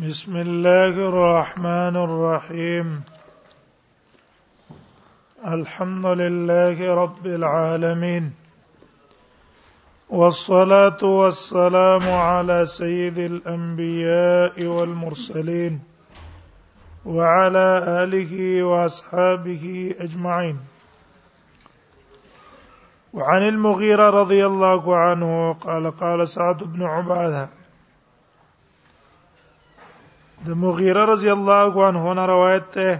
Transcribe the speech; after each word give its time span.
بسم 0.00 0.36
الله 0.36 0.88
الرحمن 1.08 1.96
الرحيم 1.96 3.00
الحمد 5.46 6.06
لله 6.06 6.94
رب 6.94 7.26
العالمين 7.26 8.32
والصلاه 10.08 10.98
والسلام 11.04 12.02
على 12.10 12.66
سيد 12.66 13.18
الانبياء 13.18 14.64
والمرسلين 14.64 15.80
وعلى 17.06 17.66
اله 18.04 18.62
واصحابه 18.62 19.94
اجمعين 19.98 20.58
وعن 23.12 23.42
المغيره 23.42 24.10
رضي 24.10 24.46
الله 24.46 24.96
عنه 24.96 25.52
قال 25.52 25.90
قال 25.90 26.28
سعد 26.28 26.64
بن 26.64 26.82
عباده 26.82 27.48
د 30.46 30.48
مغیره 30.62 31.02
رضی 31.12 31.30
الله 31.36 31.74
عنه 31.88 32.04
نه 32.16 32.24
روایت 32.32 32.64
ده 32.78 32.90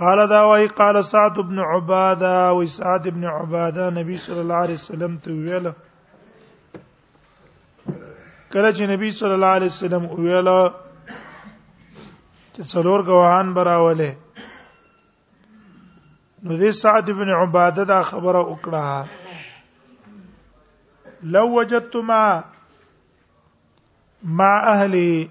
قال 0.00 0.18
دا 0.32 0.40
وای 0.50 0.66
قال 0.80 0.96
سعد 1.12 1.36
بن 1.48 1.58
عباده 1.76 2.36
و 2.58 2.66
سعد 2.78 3.04
بن 3.14 3.24
عباده 3.40 3.84
نبی 3.96 4.16
صلی 4.26 4.38
الله 4.44 4.58
علیه 4.64 4.74
وسلم 4.82 5.12
ته 5.24 5.30
ویل 5.44 5.66
کله 8.52 8.70
چې 8.76 8.84
نبی 8.92 9.10
صلی 9.22 9.34
الله 9.38 9.52
علیه 9.60 9.70
وسلم 9.74 10.02
ویل 10.24 10.48
چې 12.54 12.62
څلور 12.74 12.98
غواهان 13.10 13.48
براولې 13.58 14.12
نو 16.44 16.50
دې 16.60 16.70
سعد 16.82 17.06
بن 17.18 17.28
عباده 17.42 17.82
دا 17.84 18.00
خبره 18.12 18.40
وکړه 18.50 18.84
لو 21.36 21.44
وجدتما 21.58 22.24
ما 24.22 24.60
اهلی 24.72 25.30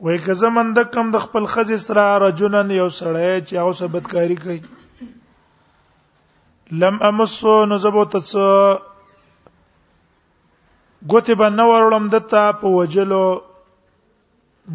وای 0.00 0.18
که 0.18 0.32
زمند 0.34 0.78
کم 0.94 1.10
د 1.10 1.18
خپل 1.18 1.46
خزې 1.46 1.76
سره 1.78 2.18
رجلن 2.18 2.70
یو 2.70 2.88
سړی 2.88 3.40
چې 3.48 3.54
هغه 3.56 3.72
سبتکاری 3.80 4.36
کوي 4.36 4.58
لم 6.82 6.98
امسو 7.08 7.64
نزبو 7.66 8.04
تڅ 8.14 8.30
ګوتې 11.10 11.34
به 11.40 11.50
نه 11.50 11.64
ورولم 11.70 12.08
دته 12.08 12.52
په 12.64 12.68
وجلو 12.76 13.24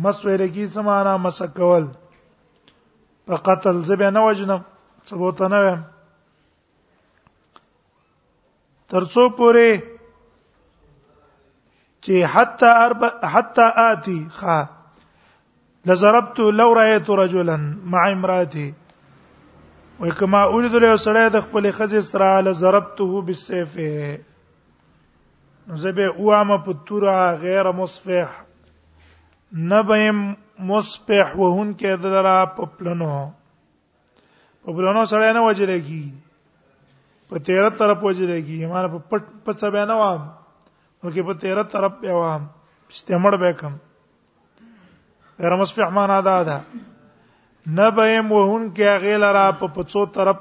مسوره 0.03 0.47
کی 0.47 0.67
سمانا 0.67 1.17
مسکول 1.17 1.87
په 3.25 3.37
قتل 3.47 3.79
زبه 3.83 4.09
نه 4.11 4.25
وجنم 4.27 4.61
ثبوت 5.11 5.41
نه 5.41 5.59
ویم 5.61 5.81
ترڅو 8.91 9.29
پوره 9.37 9.98
چې 12.09 12.29
حتا 12.33 12.69
اربع 12.85 13.09
حتا 13.33 13.65
آتی 13.89 14.19
خا 14.37 14.53
لزربت 15.89 16.37
لو 16.61 16.69
رايت 16.77 17.09
رجلا 17.17 17.57
مع 17.95 18.05
امراتي 18.13 18.63
وکما 19.99 20.39
اولید 20.53 20.75
له 20.83 20.97
سړی 21.05 21.25
د 21.35 21.43
خپل 21.47 21.63
خځې 21.77 21.99
سره 22.11 22.29
لزربته 22.47 23.21
بالسيف 23.27 23.75
زبه 25.83 26.07
اوامه 26.19 26.57
پتورا 26.69 27.13
غیر 27.45 27.69
مصفح 27.81 28.29
نبیم 29.75 30.17
مصبح 30.71 31.27
وهن 31.43 31.75
کې 31.75 32.17
درا 32.17 32.33
پپلنو 32.57 33.11
پپلنو 33.19 35.05
سره 35.13 35.29
نه 35.39 35.45
وجلېږي 35.45 36.09
په 37.31 37.39
تیر 37.49 37.69
طرف 37.69 38.03
وجلېږي 38.03 38.59
ایمان 38.59 38.91
په 38.97 39.01
پټ 39.13 39.23
په 39.45 39.53
څه 39.61 39.69
بیان 39.79 39.95
وام 40.03 40.21
نو 41.01 41.07
کې 41.13 41.21
په 41.27 41.33
13 41.43 41.67
طرف 41.73 41.91
په 42.01 42.07
عوام 42.15 42.41
استعمال 42.95 43.35
بکم 43.43 43.73
غیر 45.41 45.53
مصفح 45.59 45.89
معنا 45.97 46.15
دا 46.27 46.37
ده 46.47 46.57
نه 47.77 47.85
به 47.97 48.05
موهن 48.31 48.63
کې 48.75 48.85
هغه 48.93 49.15
لرا 49.23 49.45
په 49.59 49.65
پڅو 49.75 50.03
طرف 50.17 50.37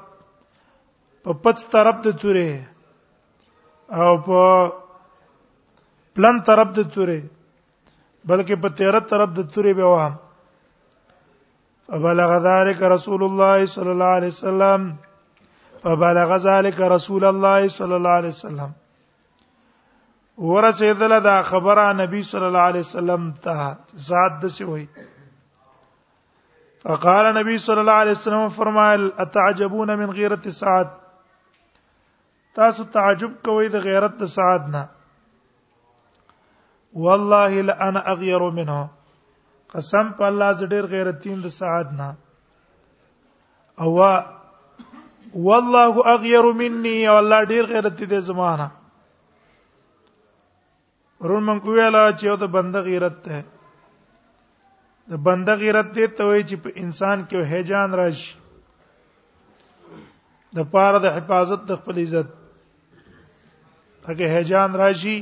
په 1.23 1.31
پڅ 1.43 1.57
طرف 1.75 1.95
د 2.07 2.17
توره 2.21 2.51
او 4.01 4.09
په 4.25 4.39
پلن 6.13 6.35
طرف 6.51 6.69
د 6.79 6.89
توره 6.95 7.19
بلکې 8.31 8.55
په 8.63 8.69
13 8.81 8.99
طرف 9.13 9.29
د 9.37 9.49
توره 9.53 9.73
به 9.79 9.85
وام 9.93 10.13
فبلغ 11.87 12.31
ذلك 12.49 12.79
رسول 12.97 13.21
الله 13.29 13.65
صلى 13.77 13.91
الله 13.95 14.11
عليه 14.19 14.33
وسلم 14.35 14.81
فبلغ 15.87 16.37
ذلك 16.49 16.77
رسول 16.97 17.23
الله 17.31 17.67
صلى 17.77 17.95
الله 17.99 18.13
عليه 18.19 18.33
وسلم 18.37 18.69
ورسېدله 20.47 21.17
دا 21.23 21.41
خبره 21.47 21.93
نبی 21.99 22.19
صلی 22.31 22.45
الله 22.49 22.65
علیه 22.73 22.81
وسلم 22.89 23.23
ته 23.47 23.63
زاد 24.09 24.37
دسی 24.43 24.63
وای 24.67 24.85
فقال 26.83 27.31
نبی 27.37 27.57
صلی 27.63 27.79
الله 27.83 27.99
علیه 28.03 28.13
وسلم 28.19 28.49
فرمایل 28.59 29.03
اتعجبون 29.23 29.91
من 30.03 30.11
غیرت 30.19 30.47
سعد 30.59 30.87
تاسو 32.61 32.83
تعجب 32.95 33.31
کوئ 33.49 33.67
د 33.75 33.85
غیرت 33.87 34.13
د 34.21 34.25
سعد 34.35 34.63
نه 34.77 34.85
والله 37.09 37.61
لانا 37.73 37.99
اغیر 38.15 38.47
منه 38.63 38.79
قسم 39.75 40.11
په 40.19 40.23
الله 40.31 40.51
ز 40.63 40.71
ډیر 40.75 40.85
غیرتین 40.95 41.37
د 41.43 41.47
سعد 41.59 41.87
نه 42.01 42.09
او 43.83 43.99
والله 45.47 45.93
اغیر 46.17 46.45
مني 46.65 46.97
والله 47.09 47.43
ډیر 47.51 47.63
غیرت 47.65 47.97
دې 47.97 48.19
زمانہ 48.31 48.67
ورون 51.23 51.43
مونږ 51.47 51.61
ویلا 51.67 52.03
چې 52.19 52.27
د 52.41 52.51
بنده 52.55 52.81
غیرت 52.89 53.15
ته 53.25 53.37
د 55.13 55.23
بنده 55.27 55.53
غیرت 55.63 55.87
دې 55.95 56.05
ته 56.19 56.27
وایي 56.29 56.43
چې 56.49 56.55
په 56.63 56.69
انسان 56.83 57.17
کې 57.29 57.39
هیجان 57.53 57.89
راشي 57.99 58.31
د 60.59 60.69
پاره 60.75 60.99
د 61.05 61.15
حفاظت 61.17 61.61
د 61.71 61.79
خپل 61.79 61.95
عزت 62.03 62.29
هغه 64.09 64.25
هیجان 64.35 64.69
راشي 64.83 65.17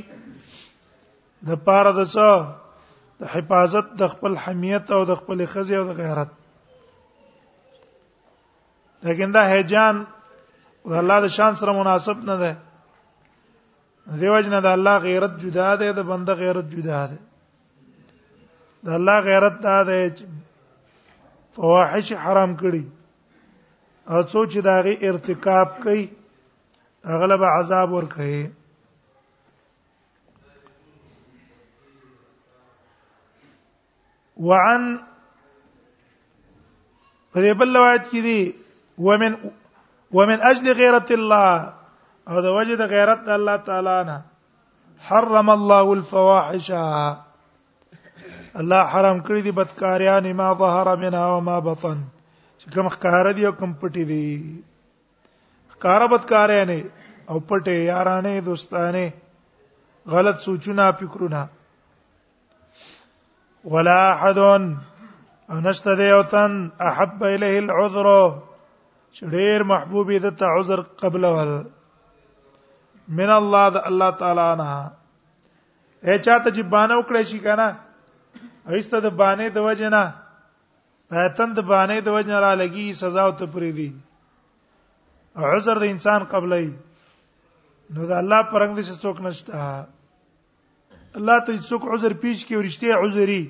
د 1.48 1.58
پاره 1.66 1.92
د 1.98 2.08
څه 2.14 2.28
د 3.24 3.34
حفاظت 3.34 3.86
د 4.04 4.14
خپل 4.14 4.32
حمیت 4.44 4.86
او 4.98 5.00
د 5.10 5.20
خپل 5.22 5.38
خزي 5.56 5.74
او 5.80 5.82
د 5.90 6.00
غیرت 6.02 6.30
لیکن 9.08 9.30
دا 9.38 9.42
هیجان 9.54 9.94
د 10.06 10.92
الله 11.02 11.18
د 11.24 11.34
شان 11.40 11.52
سره 11.62 11.70
مناسب 11.82 12.18
نه 12.32 12.36
ده 12.44 12.52
دیو 14.16 14.34
جن 14.44 14.50
د 14.50 14.66
الله 14.72 14.98
غیرت 15.04 15.32
جدا 15.40 15.74
ده 15.80 15.92
د 15.96 16.04
بنده 16.10 16.34
غیرت 16.40 16.66
جدا 16.76 17.00
ده 17.10 17.16
د 18.88 18.96
الله 18.98 19.18
غیرت 19.26 19.56
دا 19.66 19.74
ده 19.88 20.06
چې 20.16 20.24
فواحش 21.58 22.08
حرام 22.24 22.52
کړي 22.62 22.84
او 24.10 24.22
څوک 24.32 24.46
چې 24.52 24.60
داغي 24.68 24.94
ارتکاب 25.10 25.68
کوي 25.82 26.06
اغلب 27.18 27.42
عذاب 27.50 27.90
ور 27.92 28.04
کوي 28.16 28.42
وعن 34.48 34.82
په 37.32 37.40
دې 37.42 37.52
بل 37.62 37.70
روایت 37.78 38.04
کې 38.12 38.20
دي 38.28 38.40
ومن 39.08 39.32
ومن 40.20 40.38
اجل 40.50 40.66
غیرت 40.78 41.08
الله 41.16 41.52
او 42.30 42.36
د 42.44 42.46
وجه 42.56 42.74
د 42.80 42.84
غیرت 42.92 43.20
د 43.26 43.28
الله 43.38 43.56
تعالی 43.68 43.98
نه 44.10 44.16
حرم 45.08 45.48
الله 45.58 45.86
الفواحش 45.98 46.68
الله 48.60 48.80
حرام 48.94 49.18
کړی 49.26 49.40
دي 49.46 49.52
بدکاریان 49.60 50.24
ما 50.40 50.48
ظهر 50.62 50.86
منها 51.04 51.24
وما 51.34 51.56
بطن 51.68 51.98
کوم 52.74 52.86
ښکار 52.94 53.26
دي 53.38 53.42
او 53.50 53.54
کوم 53.60 53.70
پټي 53.84 54.04
دي 54.10 54.26
ښکار 55.74 56.00
بدکاریانه 56.14 56.78
او 57.30 57.36
پټه 57.48 57.74
یارانه 57.92 58.32
دوستانه 58.50 59.06
غلط 60.16 60.36
سوچونه 60.48 60.86
فکرونه 61.00 61.42
ولا 63.76 63.98
احد 64.14 64.38
او 65.50 65.58
نشته 65.66 65.90
دی 66.02 66.08
او 66.18 66.22
تن 66.36 66.52
احب 66.92 67.18
الیه 67.34 67.58
العذر 67.64 68.06
شډیر 69.18 69.58
محبوب 69.74 70.08
دې 70.22 70.30
ته 70.42 70.46
عذر 70.58 70.80
قبل 71.06 71.24
ول 71.32 71.50
من 73.16 73.30
الله 73.34 73.68
د 73.74 73.80
الله 73.90 74.10
تعالی 74.22 74.48
نه 74.60 74.70
اے 74.76 76.16
چاته 76.24 76.50
چې 76.56 76.62
بانه 76.74 76.94
وکړی 76.98 77.22
شي 77.30 77.38
کنه 77.46 77.68
ایسته 78.76 79.00
د 79.06 79.12
بانه 79.20 79.48
د 79.56 79.64
وجه 79.66 79.88
نه 79.94 80.02
پیتن 81.14 81.54
د 81.58 81.64
بانه 81.70 82.00
د 82.08 82.16
وجه 82.16 82.28
نه 82.32 82.40
را 82.46 82.52
لګي 82.62 82.92
سزا 83.02 83.22
او 83.30 83.32
تپری 83.44 83.70
دي 83.78 83.88
عذر 85.52 85.78
د 85.84 85.94
انسان 85.94 86.24
قبلای 86.34 86.68
نو 87.94 88.06
د 88.06 88.12
الله 88.20 88.42
پرنګ 88.50 88.76
دې 88.76 89.00
څوک 89.06 89.16
نشته 89.28 89.54
الله 91.22 91.38
ته 91.46 91.58
څوک 91.72 91.82
عذر 91.94 92.12
پیش 92.26 92.44
کی 92.46 92.56
ورشته 92.62 92.94
عذری 93.04 93.42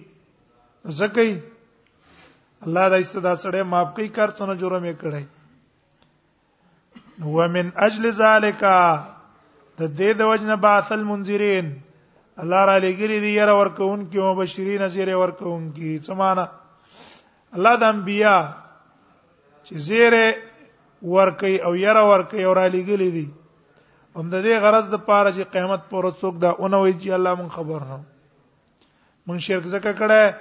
زکای 1.02 1.30
الله 2.66 2.88
دا 2.90 2.96
ایستدا 3.02 3.34
سره 3.44 3.62
معاف 3.74 3.90
کوي 3.98 4.08
کار 4.08 4.28
څنګه 4.30 4.54
جرم 4.64 4.84
یې 4.84 4.96
کړی 5.02 5.24
نو 7.20 7.30
ومن 7.38 7.68
اجل 7.86 8.10
ذالکا 8.22 8.76
د 9.80 9.86
دې 9.98 10.12
د 10.20 10.28
وجنه 10.30 10.56
باثل 10.66 11.00
منذرین 11.08 11.66
الله 12.44 12.62
را 12.70 12.76
لګری 12.86 13.18
دی 13.24 13.30
یره 13.40 13.54
ورکون 13.60 14.00
کې 14.10 14.18
او 14.28 14.34
بشری 14.40 14.78
نذیر 14.84 15.08
ورکون 15.22 15.62
کې 15.76 15.90
سمانه 16.08 16.44
الله 17.56 17.74
د 17.82 17.94
انبیا 17.96 18.34
چې 19.66 19.74
زیره 19.88 20.28
ورکي 21.14 21.54
او 21.70 21.72
یره 21.82 22.02
ورکي 22.10 22.42
او 22.46 22.54
را 22.60 22.66
لګلی 22.68 23.10
دی 23.18 23.24
هم 24.16 24.30
د 24.34 24.44
دې 24.44 24.54
غرض 24.66 24.86
د 24.96 25.06
پاره 25.10 25.30
چې 25.36 25.42
قیامت 25.56 25.82
پر 25.94 26.04
څوک 26.20 26.34
دا 26.46 26.50
اونوي 26.60 26.92
چې 27.00 27.08
الله 27.20 27.34
مون 27.42 27.50
خبر 27.56 27.80
نه 27.90 27.98
مون 29.30 29.38
شرک 29.48 29.64
زکه 29.76 29.92
کړه 29.92 30.34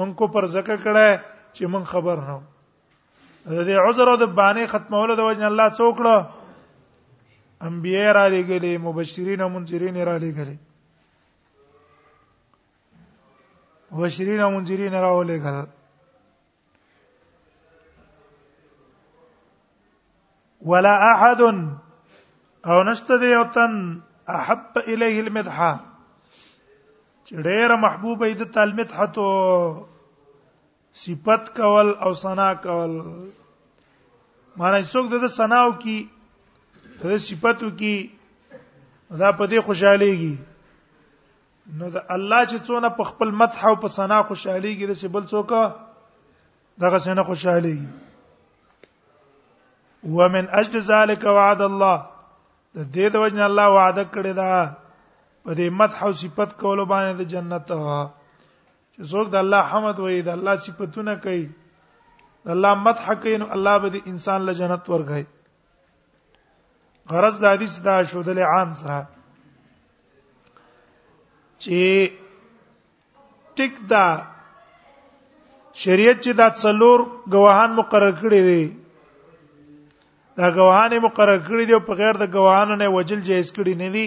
مون 0.00 0.14
کو 0.22 0.28
پر 0.38 0.46
زکه 0.56 0.76
کړه 0.86 1.08
چې 1.56 1.64
مون 1.76 1.84
خبر 1.96 2.16
نه 2.28 2.38
د 3.56 3.66
دې 3.68 3.76
عذر 3.88 4.08
او 4.08 4.16
د 4.24 4.32
باندې 4.34 4.66
ختمولو 4.72 5.14
د 5.18 5.30
وجه 5.32 5.46
الله 5.52 5.68
څوکړه 5.78 6.16
انبیاء 7.66 8.12
را 8.16 8.22
لګلې 8.34 8.72
مبشرین 8.86 9.40
او 9.44 9.48
منذرین 9.54 9.96
را 10.08 10.16
لګلې 10.24 10.56
مبشرین 13.94 14.40
او 14.44 14.50
منذرین 14.56 14.94
را 15.04 15.10
ولګل 15.18 15.56
ولا 20.72 20.94
احد 21.12 21.40
او 22.66 22.82
نشته 22.90 23.14
دی 23.22 23.30
او 23.38 23.44
تن 23.56 23.74
احب 24.38 24.74
الیه 24.92 25.16
المدحه 25.24 25.72
ډېر 27.46 27.70
محبوب 27.84 28.22
اید 28.22 28.42
تعلمت 28.54 28.90
حتو 28.98 29.30
صفت 31.04 31.44
کول 31.58 31.88
او 32.04 32.14
ثنا 32.24 32.54
کول 32.64 32.92
معنی 34.56 34.82
څوک 34.92 35.06
د 35.22 35.26
ثناو 35.36 35.70
کی 35.84 35.98
په 37.00 37.16
صفاتو 37.26 37.68
کې 37.78 39.14
دا 39.20 39.30
په 39.38 39.44
دې 39.52 39.60
خوشاليږي 39.66 40.34
نو 41.78 41.88
دا 41.94 42.00
الله 42.16 42.40
چې 42.50 42.56
څونه 42.66 42.88
په 42.98 43.04
خپل 43.10 43.28
مدح 43.40 43.60
او 43.70 43.74
په 43.84 43.88
ثنا 43.96 44.18
خوشاليږي 44.28 44.86
رسې 44.92 45.08
بل 45.16 45.24
څوک 45.34 45.48
دغه 46.82 46.98
څنګه 47.06 47.22
خوشاليږي 47.28 47.88
ومن 50.18 50.44
اجل 50.60 50.80
ذلك 50.90 51.24
وعد 51.36 51.60
الله 51.70 51.98
د 52.76 52.90
دې 52.94 53.08
د 53.12 53.14
وجنه 53.24 53.44
الله 53.50 53.68
وعده 53.76 54.04
کړی 54.14 54.32
دا 54.40 54.50
په 55.44 55.52
دې 55.58 55.70
مدح 55.80 56.02
او 56.06 56.12
صفت 56.22 56.50
کولو 56.62 56.84
باندې 56.92 57.14
د 57.20 57.30
جنت 57.34 57.68
چې 57.68 59.12
څوک 59.12 59.26
د 59.32 59.36
الله 59.44 59.62
حمد 59.70 59.98
وایي 60.04 60.22
د 60.22 60.28
الله 60.38 60.56
صفاتونه 60.66 61.14
کوي 61.26 61.46
الله 62.56 62.74
مدح 62.88 63.06
کوي 63.22 63.36
نو 63.44 63.46
الله 63.56 63.78
به 63.82 63.88
د 63.96 64.12
انسان 64.12 64.40
له 64.50 64.52
جنت 64.60 64.90
ورغی 64.90 65.24
غرض 67.10 67.40
د 67.40 67.44
حدیث 67.54 67.74
دا 67.86 67.96
شو 68.10 68.22
د 68.28 68.36
لعان 68.38 68.68
سره 68.80 68.98
چې 71.62 71.78
ټیک 73.56 73.74
دا 73.90 74.06
شریعت 75.82 76.16
چې 76.24 76.32
دا 76.40 76.48
څلور 76.62 76.98
غواهان 77.34 77.70
مقرر 77.80 78.10
کړی 78.22 78.40
دي 78.48 78.64
دا 80.38 80.48
غواهان 80.58 80.92
مقرر 81.06 81.38
کړی 81.48 81.64
دي 81.70 81.76
په 81.88 81.92
غیر 82.00 82.14
د 82.22 82.32
غواهانو 82.36 82.74
نه 82.82 82.88
وجل 82.96 83.20
جایز 83.28 83.48
کړی 83.56 83.74
نه 83.82 83.88
دي 83.94 84.06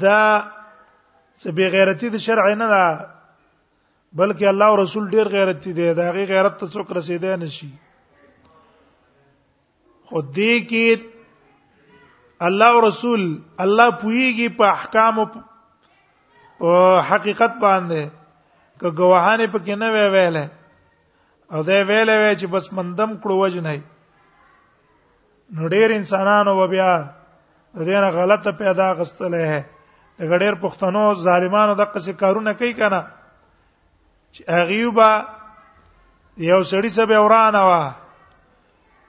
دا 0.00 0.22
څه 1.40 1.48
بی 1.58 1.68
غیرتی 1.76 2.08
د 2.14 2.24
شرع 2.28 2.48
نه 2.54 2.66
ده 2.72 2.84
بلکې 4.18 4.44
الله 4.52 4.66
او 4.72 4.76
رسول 4.82 5.10
ډیر 5.16 5.28
غیرتی 5.36 5.72
دي 5.80 5.92
دا 6.00 6.08
غي 6.16 6.24
غیرت 6.32 6.58
ته 6.60 6.66
څوک 6.66 6.92
رسیدای 7.00 7.36
نشي 7.44 7.68
خو 10.08 10.20
دې 10.22 10.66
کې 10.72 11.14
الله 12.46 12.66
او 12.68 12.78
رسول 12.80 13.42
الله 13.60 13.90
پويږي 14.00 14.48
په 14.58 14.64
احکام 14.70 15.18
او 15.20 17.00
حقیقت 17.10 17.52
باندې 17.62 18.08
که 18.80 18.88
گواهان 18.98 19.46
په 19.50 19.58
کې 19.58 19.74
نه 19.82 19.88
وی 19.92 20.06
ویلې 20.14 20.46
او 21.52 21.62
دا 21.62 21.78
ویلې 21.88 22.14
وی 22.18 22.34
چې 22.40 22.46
بس 22.54 22.72
مندم 22.72 23.16
کړو 23.22 23.34
وج 23.42 23.58
نه 23.58 23.74
نو 25.54 25.62
ډېر 25.68 25.90
انسانانو 25.94 26.66
بیا 26.66 26.92
دینه 27.88 28.08
غلطه 28.18 28.50
پیدا 28.62 28.88
غستلې 28.94 29.38
ده 30.18 30.30
غډیر 30.30 30.54
پښتنو 30.64 31.02
ظالمانو 31.14 31.74
د 31.74 31.80
قصې 31.92 32.10
کارونه 32.22 32.52
کوي 32.54 32.72
کنه 32.74 33.00
چې 34.34 34.42
اغیوبا 34.48 35.12
یو 36.38 36.60
سړی 36.64 36.88
سبه 36.94 37.18
ورانه 37.20 37.62
وا 37.66 37.82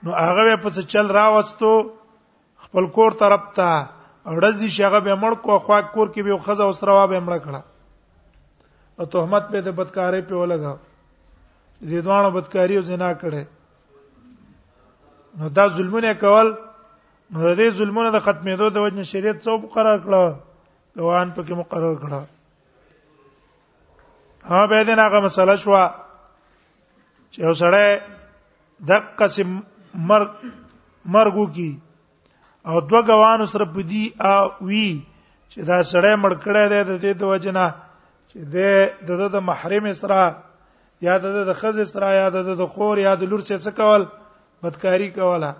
نو 0.02 0.10
هغه 0.10 0.56
په 0.56 0.70
څه 0.70 0.82
چل 0.86 1.10
راوستو 1.10 1.99
خپل 2.70 2.86
کور 2.96 3.12
طرف 3.20 3.46
ته 3.54 3.70
ورځي 4.38 4.68
شغه 4.78 4.98
به 5.06 5.14
مړ 5.22 5.32
کو 5.46 5.54
خوا 5.66 5.78
کور 5.94 6.08
کې 6.14 6.22
به 6.26 6.36
خزه 6.48 6.64
او 6.66 6.72
سروا 6.80 7.04
به 7.12 7.20
مړ 7.28 7.38
کړه 7.46 7.60
او 8.98 9.04
تهمت 9.14 9.44
به 9.54 9.60
د 9.68 9.70
بدکارې 9.80 10.20
په 10.28 10.34
ولګا 10.42 10.74
دې 11.88 12.00
دوانو 12.08 12.30
بدکاری 12.36 12.74
او 12.76 12.82
زنا 12.92 13.08
کړي 13.24 13.44
نو 15.40 15.46
دا 15.58 15.64
ظلمونه 15.78 16.14
کول 16.22 16.48
نو 17.32 17.40
د 17.40 17.58
دې 17.58 17.70
ظلمونو 17.80 18.10
د 18.18 18.20
ختمېدو 18.28 18.70
د 18.76 18.86
وجه 18.86 19.02
شریعت 19.10 19.38
څو 19.48 19.56
مقرر 19.64 19.98
کړه 20.06 20.22
ګوان 20.96 21.28
پکې 21.34 21.54
مقرر 21.64 21.94
کړه 22.00 22.20
ها 24.52 24.64
به 24.68 24.76
دې 24.86 24.94
هغه 25.08 25.18
مسله 25.28 25.54
شو 25.66 25.74
چې 27.32 27.38
اوسړه 27.40 28.00
د 28.88 28.90
قسم 29.20 29.48
مرګ 30.10 30.30
مرګو 31.14 31.46
کی 31.54 31.70
او 32.66 32.80
دوه 32.80 33.00
غوانو 33.06 33.46
سره 33.46 33.64
پدی 33.74 34.12
او 34.24 34.64
وی 34.66 35.02
چې 35.50 35.58
دا 35.64 35.82
سړی 35.82 36.14
مړ 36.22 36.32
کړی 36.44 36.64
دی 36.72 36.80
د 36.84 36.92
دې 37.02 37.12
د 37.20 37.22
وجنه 37.32 37.64
چې 38.30 38.38
د 38.54 39.30
د 39.34 39.40
محرم 39.48 39.92
سره 39.92 40.20
یا 41.06 41.16
د 41.18 41.44
د 41.50 41.52
خز 41.60 41.78
سره 41.92 42.10
یا 42.12 42.28
د 42.28 42.54
د 42.60 42.66
خور 42.74 42.98
یا 42.98 43.14
د 43.14 43.22
لور 43.30 43.40
څخه 43.50 43.70
کول 43.76 44.04
بدکاری 44.62 45.08
کوله 45.16 45.52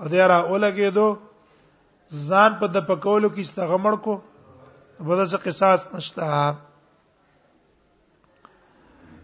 او 0.00 0.08
دا 0.12 0.26
را 0.28 0.38
اولګېدو 0.48 1.08
ځان 2.28 2.50
په 2.60 2.66
د 2.74 2.78
پکولو 2.88 3.28
کې 3.34 3.40
استغمړ 3.44 3.94
کو 4.04 4.14
بده 5.06 5.24
څه 5.30 5.36
قصاص 5.44 5.80
نشته 5.94 6.24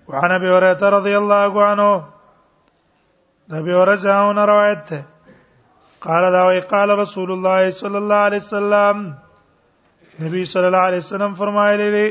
وعن 0.09 0.31
ابي 0.39 0.49
هريره 0.55 0.89
رضي 0.99 1.15
الله 1.19 1.53
عنه 1.71 1.89
ابي 3.63 3.73
هريره 3.77 4.13
اون 4.25 4.39
روایت 4.53 4.81
ده 4.91 5.01
قال 6.05 6.33
دا 6.33 6.43
وی 6.49 6.61
قال 6.61 6.89
رسول 7.03 7.31
الله 7.33 7.71
صلى 7.71 7.99
الله 7.99 8.21
عليه 8.27 8.41
وسلم 8.47 8.97
نبی 10.23 10.45
صلی 10.53 10.67
الله 10.67 10.83
علیه 10.89 11.03
وسلم 11.07 11.35
فرمایلی 11.35 11.91
دی 11.97 12.09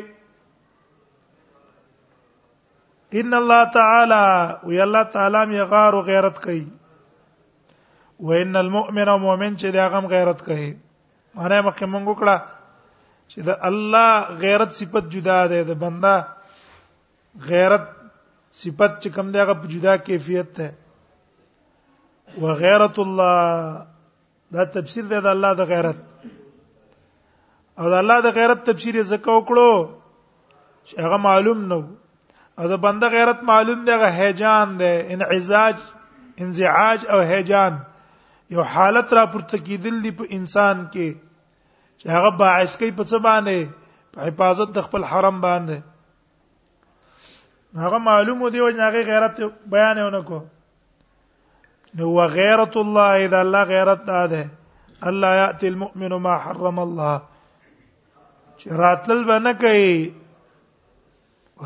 ان 3.19 3.33
الله 3.33 3.63
تعالی 3.77 4.25
وی 4.67 4.81
الله 4.81 5.03
تعالی 5.03 5.41
می 5.51 5.61
غار 5.73 5.93
او 5.95 6.01
غیرت 6.11 6.37
کوي 6.43 6.63
و 8.21 8.31
ان 8.37 8.55
المؤمن 8.55 9.09
مؤمن 9.21 9.55
چې 9.57 9.69
دا 9.75 9.87
غم 9.91 10.07
غیرت 10.09 10.41
کوي 10.45 10.65
معنی 11.35 11.59
مخکې 11.67 11.85
مونږ 11.93 12.05
وکړه 12.09 12.37
چې 13.31 13.39
د 13.47 13.49
الله 13.69 14.35
غیرت 14.43 14.71
صفت 14.79 15.05
جدا 15.15 15.37
ده 15.53 15.61
د 15.69 15.79
بندا 15.85 16.13
غیرت 17.49 17.87
صفت 18.61 18.93
چې 19.01 19.09
کوم 19.17 19.31
دی 19.37 19.43
هغه 19.43 19.53
په 19.63 19.67
جدا 19.73 19.95
کیفیت 20.11 20.51
ده 20.57 20.69
و 22.45 22.61
غیرت 22.61 22.99
الله 23.05 23.73
دا 24.57 24.63
تفسیر 24.79 25.05
دی 25.13 25.19
د 25.29 25.33
الله 25.35 25.53
د 25.63 25.71
غیرت 25.75 25.99
او 27.79 27.89
د 27.91 27.99
الله 28.05 28.19
د 28.31 28.39
غیرت 28.39 28.61
تفسیر 28.71 29.01
زکه 29.17 29.31
وکړو 29.41 29.71
چې 30.87 30.95
هغه 31.07 31.17
معلوم 31.29 31.65
نه 31.71 31.79
او 32.59 32.67
د 32.75 32.85
بنده 32.89 33.07
غیرت 33.19 33.43
معلوم 33.53 33.79
دی 33.85 33.91
هغه 33.99 34.09
هیجان 34.23 34.77
دی 34.81 34.93
انعزاج 35.13 35.75
انزعاج 36.47 36.99
او 37.15 37.19
هیجان 37.33 37.73
یو 38.51 38.63
حالت 38.73 39.13
را 39.13 39.25
پورته 39.31 39.57
کیدل 39.65 39.95
دی 40.03 40.11
په 40.19 40.23
انسان 40.37 40.77
کې 40.93 41.07
چې 41.99 42.05
هغه 42.15 42.29
باعث 42.41 42.71
کوي 42.79 42.91
په 42.97 43.03
څه 43.11 43.17
باندې 43.27 43.57
په 44.15 44.19
حفاظت 44.27 44.67
د 44.77 44.79
خپل 44.87 45.01
حرم 45.11 45.35
باندې 45.45 45.77
هغه 47.83 47.97
معلومه 48.07 48.45
دی 48.55 48.59
چې 48.67 48.81
هغه 48.87 48.99
غیرت 49.11 49.33
بیانونه 49.77 50.19
کو 50.31 50.39
نو 52.01 52.09
غیرت 52.35 52.75
الله 52.83 53.09
اذا 53.29 53.39
الله 53.45 53.63
غیرت 53.71 54.01
ده 54.11 54.43
الله 55.13 55.31
یاتي 55.41 55.67
المؤمن 55.71 56.13
ما 56.27 56.35
حرم 56.43 56.77
الله 56.85 57.15
چې 58.57 58.67
راتل 58.85 59.19
باندې 59.33 59.59
کوي 59.65 59.97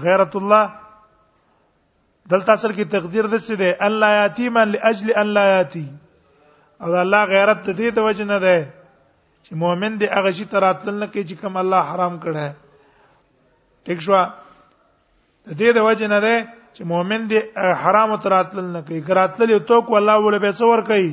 غیرت 0.07 0.33
الله 0.43 0.65
دلته 2.31 2.49
اصل 2.59 2.71
کې 2.77 2.91
تقدیر 2.97 3.25
دسته 3.37 3.55
ده 3.67 3.71
الله 3.91 4.09
یاتي 4.21 4.47
من 4.55 4.67
لاجل 4.79 5.07
الله 5.21 5.43
یاتي 5.57 5.85
او 6.83 6.87
د 6.93 6.95
الله 7.05 7.21
غیرت 7.33 7.59
د 7.67 7.69
دې 7.79 7.87
د 7.97 7.99
وجه 8.07 8.25
نه 8.31 8.39
ده 8.45 8.57
چې 9.45 9.51
مؤمن 9.63 9.91
دی 9.99 10.05
هغه 10.15 10.31
شی 10.37 10.45
تراتل 10.53 10.93
نه 11.01 11.07
کوي 11.13 11.23
چې 11.29 11.35
کوم 11.41 11.55
الله 11.63 11.81
حرام 11.91 12.15
کړه 12.23 12.47
ټیک 13.85 13.99
شو 14.05 14.13
د 14.17 15.49
دې 15.59 15.69
د 15.77 15.87
وجه 15.87 16.07
نه 16.13 16.19
ده 16.27 16.35
چې 16.75 16.81
مؤمن 16.91 17.21
دی 17.31 17.39
حرام 17.81 18.11
تراتل 18.27 18.65
نه 18.75 18.81
کوي 18.87 19.01
کراتل 19.09 19.49
یو 19.55 19.59
توک 19.71 19.87
الله 19.99 20.15
ول 20.25 20.39
به 20.45 20.51
څور 20.61 20.79
کوي 20.91 21.09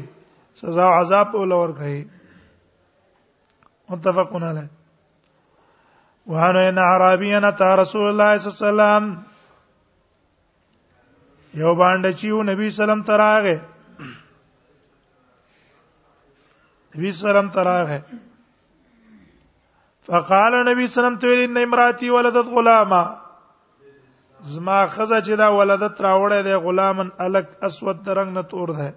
سزا 0.60 0.84
او 0.90 0.94
عذاب 1.00 1.34
ول 1.40 1.52
ور 1.58 1.70
کوي 1.82 1.98
متفقون 3.90 4.42
علیه 4.44 4.68
وهانو 6.32 6.58
ان 6.70 6.78
عربینا 6.78 7.50
ته 7.60 7.66
رسول 7.82 8.06
الله 8.10 8.38
صلی 8.38 8.52
الله 8.68 8.68
علیه 8.72 9.00
وسلم 9.00 9.06
یو 11.60 11.74
باندې 11.74 12.10
چې 12.20 12.48
نبی 12.50 12.70
سلام 12.78 13.02
تراغه 13.10 13.60
نبی 16.96 17.10
سلام 17.20 17.48
تراغه 17.54 18.04
فقال 20.06 20.54
نبی 20.68 20.86
سلام 20.94 21.16
ته 21.20 21.26
ویل 21.28 21.50
ان 21.50 21.56
امراتی 21.62 22.10
ولدت 22.10 22.48
غلاما 22.56 23.02
زما 24.54 24.78
خزه 24.86 25.20
چې 25.26 25.32
دا 25.40 25.48
ولادت 25.58 25.94
راوړې 26.06 26.40
ده 26.46 26.54
غلامن 26.64 27.08
الک 27.26 27.46
اسود 27.68 27.98
درنګ 28.08 28.28
نه 28.38 28.42
تور 28.50 28.68
ده 28.80 28.90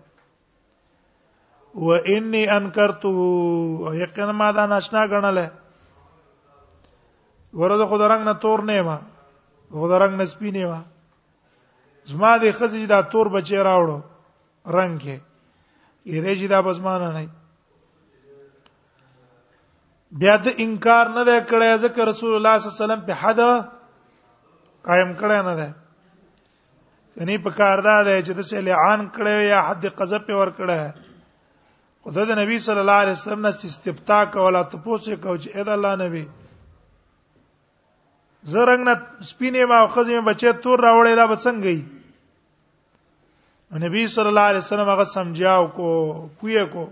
و 1.85 1.87
انی 1.93 2.43
انکرته 2.57 3.11
یقینا 4.01 4.31
ما 4.41 4.49
دا 4.59 4.63
ناشنا 4.73 5.01
غنله 5.13 5.47
ورته 7.53 7.85
خو 7.85 7.97
درنګ 8.03 8.21
نه 8.25 8.33
تور 8.47 8.59
نه 8.71 8.79
ما 8.89 8.97
خو 9.71 9.87
درنګ 9.93 10.13
نه 10.17 10.25
سپینه 10.33 10.63
ما 10.73 10.81
زما 12.13 12.33
دې 12.37 12.49
خزه 12.59 12.85
دا 12.95 12.99
تور 13.15 13.27
بچی 13.39 13.57
راوړو 13.63 13.97
رنگ 14.79 14.93
کې 14.99 15.17
یې 16.05 16.21
دې 16.23 16.35
چې 16.39 16.47
دا 16.55 16.59
بزمانه 16.69 17.09
نه 17.17 17.25
بیا 20.19 20.35
د 20.45 20.47
انکار 20.65 21.05
نه 21.17 21.23
دی 21.27 21.37
کړی 21.49 21.71
ځکه 21.83 21.99
رسول 22.09 22.35
الله 22.35 22.57
صلی 22.57 22.67
الله 22.67 22.75
علیه 22.75 22.83
وسلم 22.83 23.01
په 23.07 23.13
حد 23.21 23.39
قائم 24.87 25.09
کړی 25.21 25.39
نه 25.49 25.53
دی 25.59 25.69
کني 27.15 27.37
په 27.47 27.51
کار 27.59 27.77
دا 27.87 27.97
دی 28.07 28.17
چې 28.25 28.31
د 28.39 28.47
سه 28.49 28.57
لعان 28.67 29.01
کړی 29.15 29.35
یا 29.51 29.59
حد 29.67 29.83
قذف 29.99 30.27
ور 30.39 30.49
کړی 30.57 30.79
خدای 32.05 32.25
د 32.29 32.33
نبی 32.41 32.57
صلی 32.67 32.79
الله 32.83 32.97
علیه 33.03 33.15
وسلم 33.19 33.41
نه 33.47 33.51
استفتا 33.69 34.19
کوله 34.33 34.61
ته 34.69 34.77
پوښتنه 34.87 35.15
کو 35.23 35.35
چې 35.41 35.49
اې 35.55 35.63
د 35.67 35.69
الله 35.77 35.93
نبی 36.05 36.25
زرنګ 38.51 38.79
نه 38.89 38.93
سپینه 39.31 39.65
ما 39.71 39.77
او 39.83 39.87
خزمه 39.95 40.21
بچي 40.29 40.51
تور 40.65 40.77
راوړې 40.87 41.13
دا 41.21 41.25
بسنګ 41.33 41.57
گئی 41.69 41.79
نبی 43.83 44.05
صلی 44.15 44.29
الله 44.31 44.47
علیه 44.51 44.63
وسلم 44.65 44.89
هغه 44.93 45.03
سمجھاو 45.15 45.67
کو 45.77 45.87
پوی 46.39 46.59
کو 46.73 46.83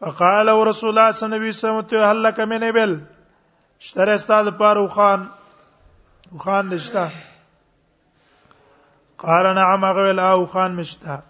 فقال 0.00 0.46
رسول 0.48 0.88
الله 0.90 1.12
صلی 1.12 1.26
الله 1.26 1.36
علیه 1.40 1.50
وسلم 1.50 1.80
ته 1.90 2.06
هل 2.10 2.16
لك 2.22 2.38
من 2.40 2.62
ابل 2.62 3.00
شتره 3.80 4.12
استاد 4.14 4.56
پارو 4.60 4.86
خان 4.88 5.28
خان 6.38 6.68
دشتا 6.70 7.08
قال 9.18 9.54
نعم 9.54 9.84
غل 9.92 10.18
او 10.18 10.46
خان 10.46 10.74
مشتا 10.74 11.22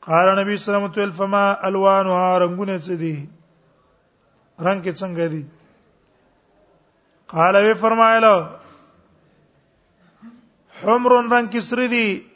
قال 0.00 0.28
نبی 0.40 0.56
صلی 0.56 0.74
الله 0.74 0.88
علیه 0.88 0.92
وسلم 0.98 1.10
فما 1.20 1.44
الوانها 1.68 2.38
رنگونه 2.38 2.78
څه 2.78 2.90
دي 3.02 3.28
رنگ 4.60 4.82
کې 4.82 4.92
څنګه 5.00 5.26
دي 5.32 5.46
قال 7.28 7.56
وی 7.56 7.74
فرمایله 7.74 8.48
حمر 10.82 11.12
رنگ 11.34 11.48
کې 11.52 11.60
سری 11.70 11.88
دي 11.88 12.26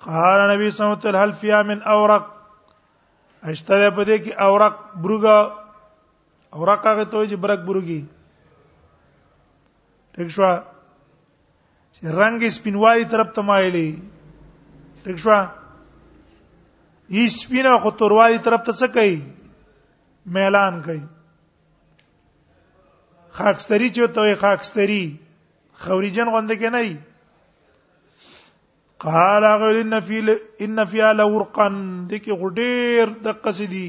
قال 0.00 0.38
نبی 0.54 0.70
صلی 0.70 0.86
الله 0.86 0.98
علیه 0.98 1.06
وسلم 1.08 1.22
هل 1.22 1.32
فيها 1.32 1.62
من 1.62 1.82
اورق 1.82 2.37
اشتره 3.46 3.90
په 3.96 4.04
دې 4.04 4.16
کې 4.24 4.32
اورق 4.40 4.74
برګه 5.02 5.36
اورق 6.56 6.80
هغه 6.86 7.04
ته 7.10 7.18
چې 7.30 7.36
برګ 7.36 7.60
برګي 7.70 8.00
ټیک 10.14 10.28
شو 10.34 10.42
چې 11.94 12.00
رنگ 12.18 12.40
سپینوالي 12.58 13.04
طرف 13.12 13.28
ته 13.34 13.40
مایلی 13.42 13.90
ټیک 15.04 15.18
شو 15.22 15.38
یی 17.14 17.28
سپینه 17.38 17.78
خو 17.82 17.90
توروالي 18.02 18.38
طرف 18.46 18.60
ته 18.66 18.72
څه 18.80 18.86
کوي 18.94 19.22
میلان 20.38 20.82
کوي 20.84 21.00
خاکستری 23.38 23.88
چې 23.90 24.02
ته 24.18 24.34
خاکستری 24.42 25.04
خوريجن 25.84 26.28
غونډه 26.32 26.54
کې 26.60 26.68
نه 26.74 26.82
قال 29.04 29.44
غير 29.62 29.80
ان 29.80 30.00
في 30.00 30.40
ان 30.60 30.84
فيها 30.84 31.12
لورقا 31.12 31.68
دغه 32.10 32.34
غډیر 32.34 33.08
د 33.26 33.28
قصدي 33.44 33.88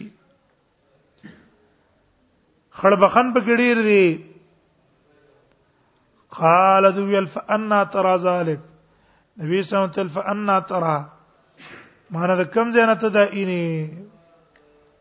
خړبخن 2.79 3.31
په 3.35 3.39
ګډیر 3.47 3.77
دی 3.81 4.29
قال 6.39 6.91
ذو 6.97 7.07
يلف 7.11 7.37
ان 7.37 7.69
ترى 7.91 8.15
ذلك 8.25 8.59
نبی 9.41 9.61
سم 9.63 9.85
تلف 9.95 10.17
ان 10.17 10.61
ترى 10.67 11.09
مانه 12.11 12.35
د 12.43 12.53
کم 12.53 12.71
ځای 12.71 12.85
نه 12.85 12.93
ته 13.01 13.07
دایني 13.09 13.65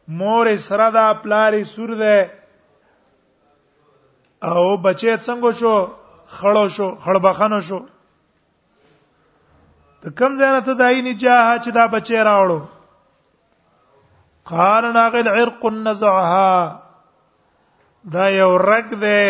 مور 0.08 0.56
سره 0.64 0.90
دا 0.96 1.06
پلاری 1.22 1.64
سور 1.74 1.90
ده 1.94 2.16
او 4.42 4.76
بچی 4.76 5.16
څنګه 5.16 5.50
شو 5.60 5.74
خړو 6.36 6.66
شو 6.76 6.88
خړبخنو 7.02 7.60
شو 7.70 7.80
کم 10.16 10.36
زنه 10.36 10.60
ته 10.60 10.74
دای 10.74 11.02
نه 11.02 11.12
جاه 11.22 11.58
چې 11.64 11.70
دا 11.72 11.86
بچی 11.86 12.16
راوړو 12.18 12.60
قال 14.48 14.92
ناغل 14.92 15.28
عرق 15.28 15.62
نزعها 15.86 16.52
دا 18.12 18.24
یو 18.40 18.56
رګ 18.72 18.88
دی 19.04 19.22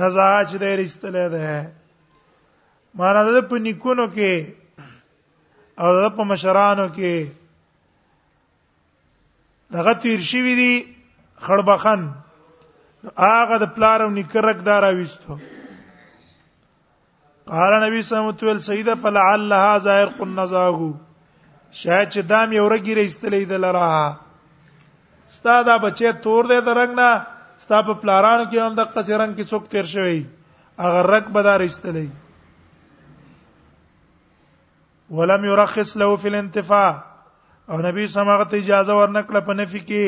نزاج 0.00 0.48
دې 0.62 0.72
رښتلې 0.80 1.26
ده 1.34 1.72
معنا 2.98 3.22
د 3.24 3.38
په 3.48 3.56
نکونو 3.64 4.06
کې 4.14 4.34
او 5.82 5.88
د 6.00 6.04
په 6.16 6.22
مشرانو 6.30 6.86
کې 6.96 7.16
دغه 9.74 9.92
تیر 10.02 10.20
شي 10.28 10.40
وی 10.44 10.54
دي 10.62 10.72
خړبخن 11.44 12.00
هغه 13.36 13.56
د 13.62 13.66
پلارو 13.74 14.08
نکرک 14.18 14.58
دارا 14.68 14.90
وستو 14.98 15.34
قال 17.50 17.72
نبی 17.82 18.00
صلی 18.02 18.18
الله 18.18 18.30
علیه 18.30 18.38
وسلم 18.48 18.58
سیدا 18.74 18.94
فلعلها 19.02 19.78
زائر 19.84 20.06
قنزاغو 20.18 20.90
شاید 21.80 22.06
چې 22.14 22.20
دام 22.30 22.48
یو 22.52 22.66
رګی 22.74 22.94
رېستلې 23.00 23.42
ده 23.50 23.58
لرا 23.64 23.90
استاد 25.32 25.66
بچي 25.84 26.08
تور 26.24 26.42
دې 26.50 26.60
درنګ 26.68 26.92
نه 27.00 27.10
ستا 27.64 27.78
په 27.90 27.94
پلارانو 28.00 28.44
کې 28.50 28.56
هم 28.64 28.72
د 28.78 28.80
قصې 28.94 29.14
رنگ 29.22 29.32
کې 29.36 29.44
څوک 29.52 29.62
تیر 29.74 29.84
شوی 29.92 30.20
اگر 30.88 31.04
رګ 31.14 31.24
بدار 31.36 31.58
رېستلې 31.66 32.08
ولم 35.18 35.42
يرخص 35.50 35.90
له 36.02 36.08
في 36.24 36.28
الانتفاع 36.32 36.90
او 37.70 37.80
نبی 37.86 38.06
صلی 38.06 38.20
الله 38.20 38.32
علیه 38.32 38.46
وسلم 38.46 38.60
اجازه 38.64 38.92
ورنکړه 38.98 39.40
په 39.50 39.54
نفي 39.62 39.80
کې 39.86 40.04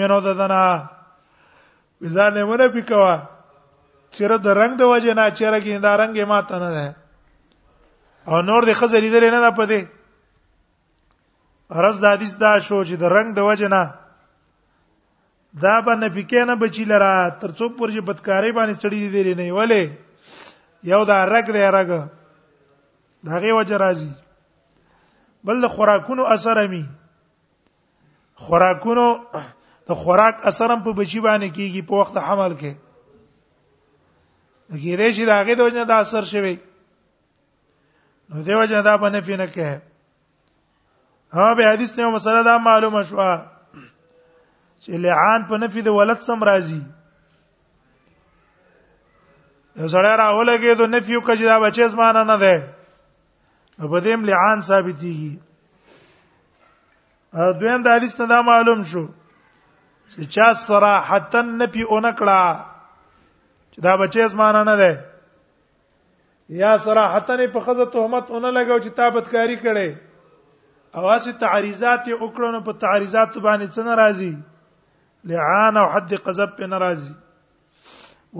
مینو 0.00 0.18
ددنه 0.28 0.64
وزانه 2.02 2.40
ونه 2.44 2.66
پکوا 2.72 3.16
چیرې 4.16 4.38
د 4.46 4.56
رنگ 4.60 4.74
د 4.82 4.90
وجه 4.92 5.12
نه 5.18 5.24
چیرې 5.38 5.60
کې 5.64 5.74
دا 5.86 5.92
رنگ 6.02 6.12
یې 6.20 6.26
ماته 6.32 6.56
نه 6.64 6.70
ده 6.76 6.86
او 8.30 8.36
نور 8.48 8.62
د 8.68 8.78
خزر 8.80 9.00
لیدل 9.04 9.24
نه 9.34 9.40
ده 9.44 9.50
پدې 9.60 9.80
ارز 11.80 11.96
د 12.02 12.06
حدیث 12.16 12.34
دا 12.44 12.52
شو 12.66 12.78
چې 12.88 12.94
د 13.02 13.16
رنگ 13.16 13.28
د 13.38 13.48
وجه 13.50 13.68
نه 13.76 13.82
دا 15.64 15.74
باندې 15.86 16.08
پکې 16.16 16.40
نه 16.50 16.54
بچی 16.62 16.84
لرا 16.92 17.12
ترڅو 17.42 17.66
پرې 17.78 18.00
بدکاری 18.10 18.50
باندې 18.58 18.74
چړې 18.82 18.98
دي 19.12 19.34
نه 19.40 19.46
ولې 19.56 19.84
یو 20.92 21.02
دا 21.10 21.18
رګ 21.34 21.46
دی 21.56 21.62
رګ 21.78 21.88
دا 23.26 23.34
غي 23.44 23.52
وجه 23.58 23.76
راځي 23.84 24.10
بل 25.46 25.56
د 25.64 25.68
خوراکونو 25.74 26.24
اثر 26.36 26.58
امي 26.64 26.84
خوراکونو 28.46 29.04
د 29.90 30.00
خوراک 30.02 30.36
اثر 30.50 30.68
هم 30.74 30.82
په 30.86 30.92
بچی 30.92 31.20
باندې 31.20 31.48
کیږي 31.56 31.82
په 31.90 31.94
وخت 32.00 32.16
حمل 32.28 32.52
کې 32.62 32.72
غیره 34.70 35.12
شي 35.12 35.24
دا 35.26 35.42
غې 35.46 35.54
د 35.54 35.60
وجنه 35.66 35.84
دا 35.84 35.98
اثر 36.00 36.22
شوی 36.24 36.56
نو 38.30 38.42
دیو 38.42 38.64
جنا 38.64 38.80
دا 38.80 38.94
باندې 38.98 39.20
فینه 39.26 39.46
کې 39.46 39.80
ها 41.32 41.54
به 41.54 41.68
حدیث 41.72 41.98
نه 41.98 42.10
مسله 42.10 42.42
دا 42.42 42.58
معلومه 42.58 43.02
شو 43.02 43.16
چې 44.82 44.88
لعان 45.06 45.46
په 45.48 45.58
نفي 45.58 45.82
د 45.82 45.88
ولادت 45.94 46.20
سم 46.22 46.44
راځي 46.44 46.82
یو 49.76 49.88
سره 49.88 50.16
راولګي 50.16 50.74
ته 50.76 50.86
نفي 50.86 51.16
وکړي 51.16 51.44
دا 51.44 51.58
بچي 51.60 51.88
زمانه 51.88 52.24
نه 52.24 52.36
ده 52.36 52.72
په 53.78 54.00
دې 54.00 54.16
لعان 54.28 54.62
ثابتيږي 54.62 55.36
ا 57.34 57.52
دویم 57.60 57.82
د 57.82 57.88
حدیث 57.96 58.20
نه 58.20 58.26
دا 58.26 58.42
معلوم 58.42 58.82
شو 58.84 59.06
چې 60.14 60.26
چا 60.28 60.52
صراحتن 60.54 61.46
نفي 61.58 61.82
اونکړه 61.84 62.74
چې 63.76 63.80
دا 63.84 63.96
بچی 63.96 64.20
اسمانه 64.22 64.62
نه 64.64 64.76
ده 64.76 64.90
یا 66.48 66.72
صراحتن 66.80 67.40
په 67.52 67.60
خزه 67.60 67.86
تهمت 67.92 68.26
اونې 68.30 68.50
لګاو 68.56 68.78
چې 68.84 68.90
تابتکاری 68.96 69.56
کړي 69.64 69.88
اواسه 70.98 71.32
تعریزات 71.44 72.02
وکړو 72.22 72.60
په 72.68 72.72
تعریزات 72.86 73.32
باندې 73.38 73.66
څه 73.76 73.80
ناراضي 73.84 74.32
لعان 75.28 75.76
او 75.76 75.86
حد 75.94 76.12
قذب 76.26 76.50
په 76.56 76.66
ناراضي 76.72 77.12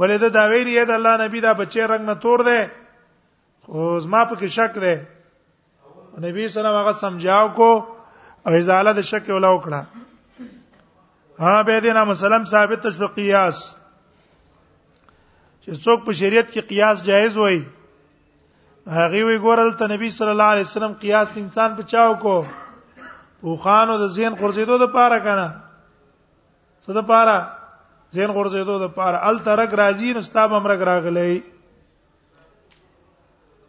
ولدا 0.00 0.28
دا 0.40 0.44
ویلی 0.52 0.80
دا 0.88 0.94
الله 0.98 1.14
نبی 1.24 1.40
دا 1.44 1.52
بچی 1.60 1.80
رنگ 1.92 2.04
نه 2.10 2.14
تور 2.26 2.44
ده 2.48 2.58
خو 3.60 3.98
زما 4.08 4.24
په 4.32 4.40
کې 4.40 4.48
شک 4.58 4.82
ده 4.86 5.06
نبی 6.28 6.48
سلام 6.60 6.76
هغه 6.80 6.92
سمجھاو 7.06 7.48
کو 7.60 7.70
او 8.48 8.52
ازاله 8.58 8.92
د 9.00 9.12
شک 9.14 9.28
ولا 9.38 9.50
وکړه 9.56 10.46
ها 11.44 11.56
به 11.68 11.80
دینه 11.86 12.04
مسلم 12.12 12.44
ثابت 12.52 12.88
شو 12.98 13.06
قیاس 13.18 13.60
چې 15.66 15.74
څوک 15.84 16.00
په 16.06 16.12
شریعت 16.20 16.48
کې 16.52 16.60
قیاس 16.70 16.98
جایز 17.06 17.32
وای 17.36 17.56
هغه 18.96 19.20
وی 19.28 19.38
ګورل 19.46 19.70
ته 19.78 19.84
نبی 19.92 20.10
صلی 20.18 20.32
الله 20.34 20.50
علیه 20.56 20.66
وسلم 20.70 20.92
قیاس 21.04 21.28
انسان 21.42 21.70
په 21.78 21.82
چاو 21.92 22.12
کو 22.24 22.34
پوخانو 23.46 23.96
د 24.02 24.06
ذهن 24.18 24.34
قرزیدو 24.42 24.76
د 24.82 24.86
پاره 24.94 25.18
کنه 25.26 25.46
څه 26.84 26.90
د 26.98 27.06
پاره 27.08 27.38
ذهن 28.18 28.30
قرزیدو 28.38 28.76
د 28.84 28.92
پاره 29.00 29.18
ال 29.32 29.36
ترک 29.48 29.74
راضی 29.80 30.12
نو 30.18 30.22
ستاب 30.28 30.50
امرګ 30.54 30.80
راغلی 30.90 31.34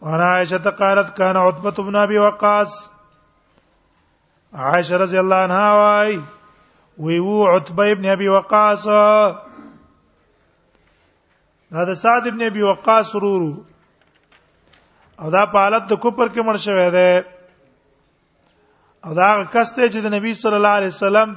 وانا 0.01 0.30
عائشہ 0.36 0.70
قالت 0.84 1.12
كان 1.18 1.36
عتبه 1.46 1.72
بن 1.89 1.96
ابي 2.04 2.20
وقاص 2.27 2.72
عائشہ 4.70 4.96
رضی 5.06 5.18
الله 5.25 5.50
عنها 5.50 5.82
وای 5.82 6.22
وی 7.08 7.20
وو 7.27 7.51
عتبه 7.58 7.92
ابن 7.96 8.06
ابي 8.16 8.30
وقاص 8.36 8.86
دا 11.74 11.82
د 11.84 11.94
سعد 12.02 12.28
ابن 12.28 12.42
ابي 12.46 12.62
وقاص 12.64 13.16
رورو 13.16 13.66
او 15.22 15.30
دا 15.32 15.46
په 15.54 15.58
حالت 15.60 15.84
د 15.90 15.94
کوپر 16.04 16.28
کې 16.28 16.42
مړ 16.48 16.56
شوی 16.66 16.88
دی 16.96 17.14
او 19.06 19.12
دا 19.14 19.28
کس 19.52 19.70
ته 19.76 19.82
چې 19.92 20.00
د 20.06 20.08
نبی 20.16 20.34
صلی 20.42 20.56
الله 20.60 20.76
علیه 20.80 20.88
وسلم 20.94 21.30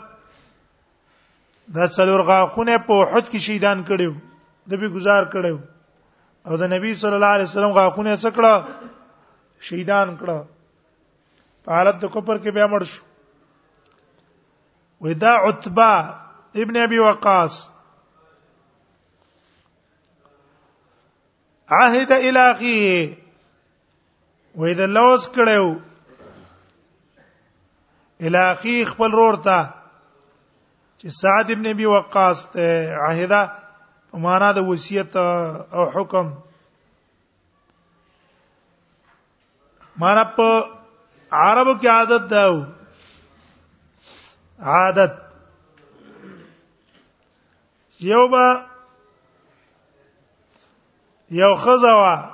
دا 1.78 1.84
څلور 1.96 2.20
غاخونه 2.30 2.76
په 2.90 2.96
حد 3.10 3.30
کې 3.30 3.38
شیدان 3.48 3.78
کړیو 3.88 4.12
د 4.70 4.72
به 4.80 4.88
گزار 4.98 5.22
کړیو 5.34 5.58
او 6.46 6.52
د 6.62 6.64
نبی 6.74 6.90
صلی 7.02 7.14
الله 7.18 7.32
علیه 7.38 7.44
وسلم 7.50 7.72
غاخونه 7.80 8.12
سکړه 8.26 8.52
شیدان 9.70 10.08
کړه 10.20 10.38
په 11.64 11.70
حالت 11.80 11.96
د 12.04 12.06
کوپر 12.14 12.36
کې 12.38 12.50
بیا 12.60 12.66
مړ 12.70 12.82
شو 12.94 13.02
ودا 15.04 15.34
عتبه 15.48 15.90
ابن 16.62 16.74
ابي 16.86 16.98
وقاص 16.98 17.54
عهد 21.78 22.10
الہی 22.12 22.80
وې 24.60 24.72
د 24.78 24.86
لوز 24.94 25.26
کړو 25.34 25.66
الہی 28.28 28.76
خپل 28.92 29.14
ورته 29.18 29.58
چې 31.00 31.08
سعد 31.20 31.50
ابن 31.54 31.66
ابي 31.72 31.86
وقاص 31.90 32.42
ته 32.54 32.72
عهده 33.02 33.42
په 34.10 34.18
معنا 34.24 34.48
د 34.56 34.66
وصیت 34.70 35.14
او 35.18 35.84
حکم 35.94 36.32
معنا 40.04 40.24
په 40.40 40.56
عربو 41.42 41.74
کې 41.74 41.88
عادت 41.88 42.30
ده 42.30 42.66
عادت 44.62 45.14
یو 48.10 48.26
به 48.34 48.50
یو 51.30 51.54
خزوا 51.56 52.30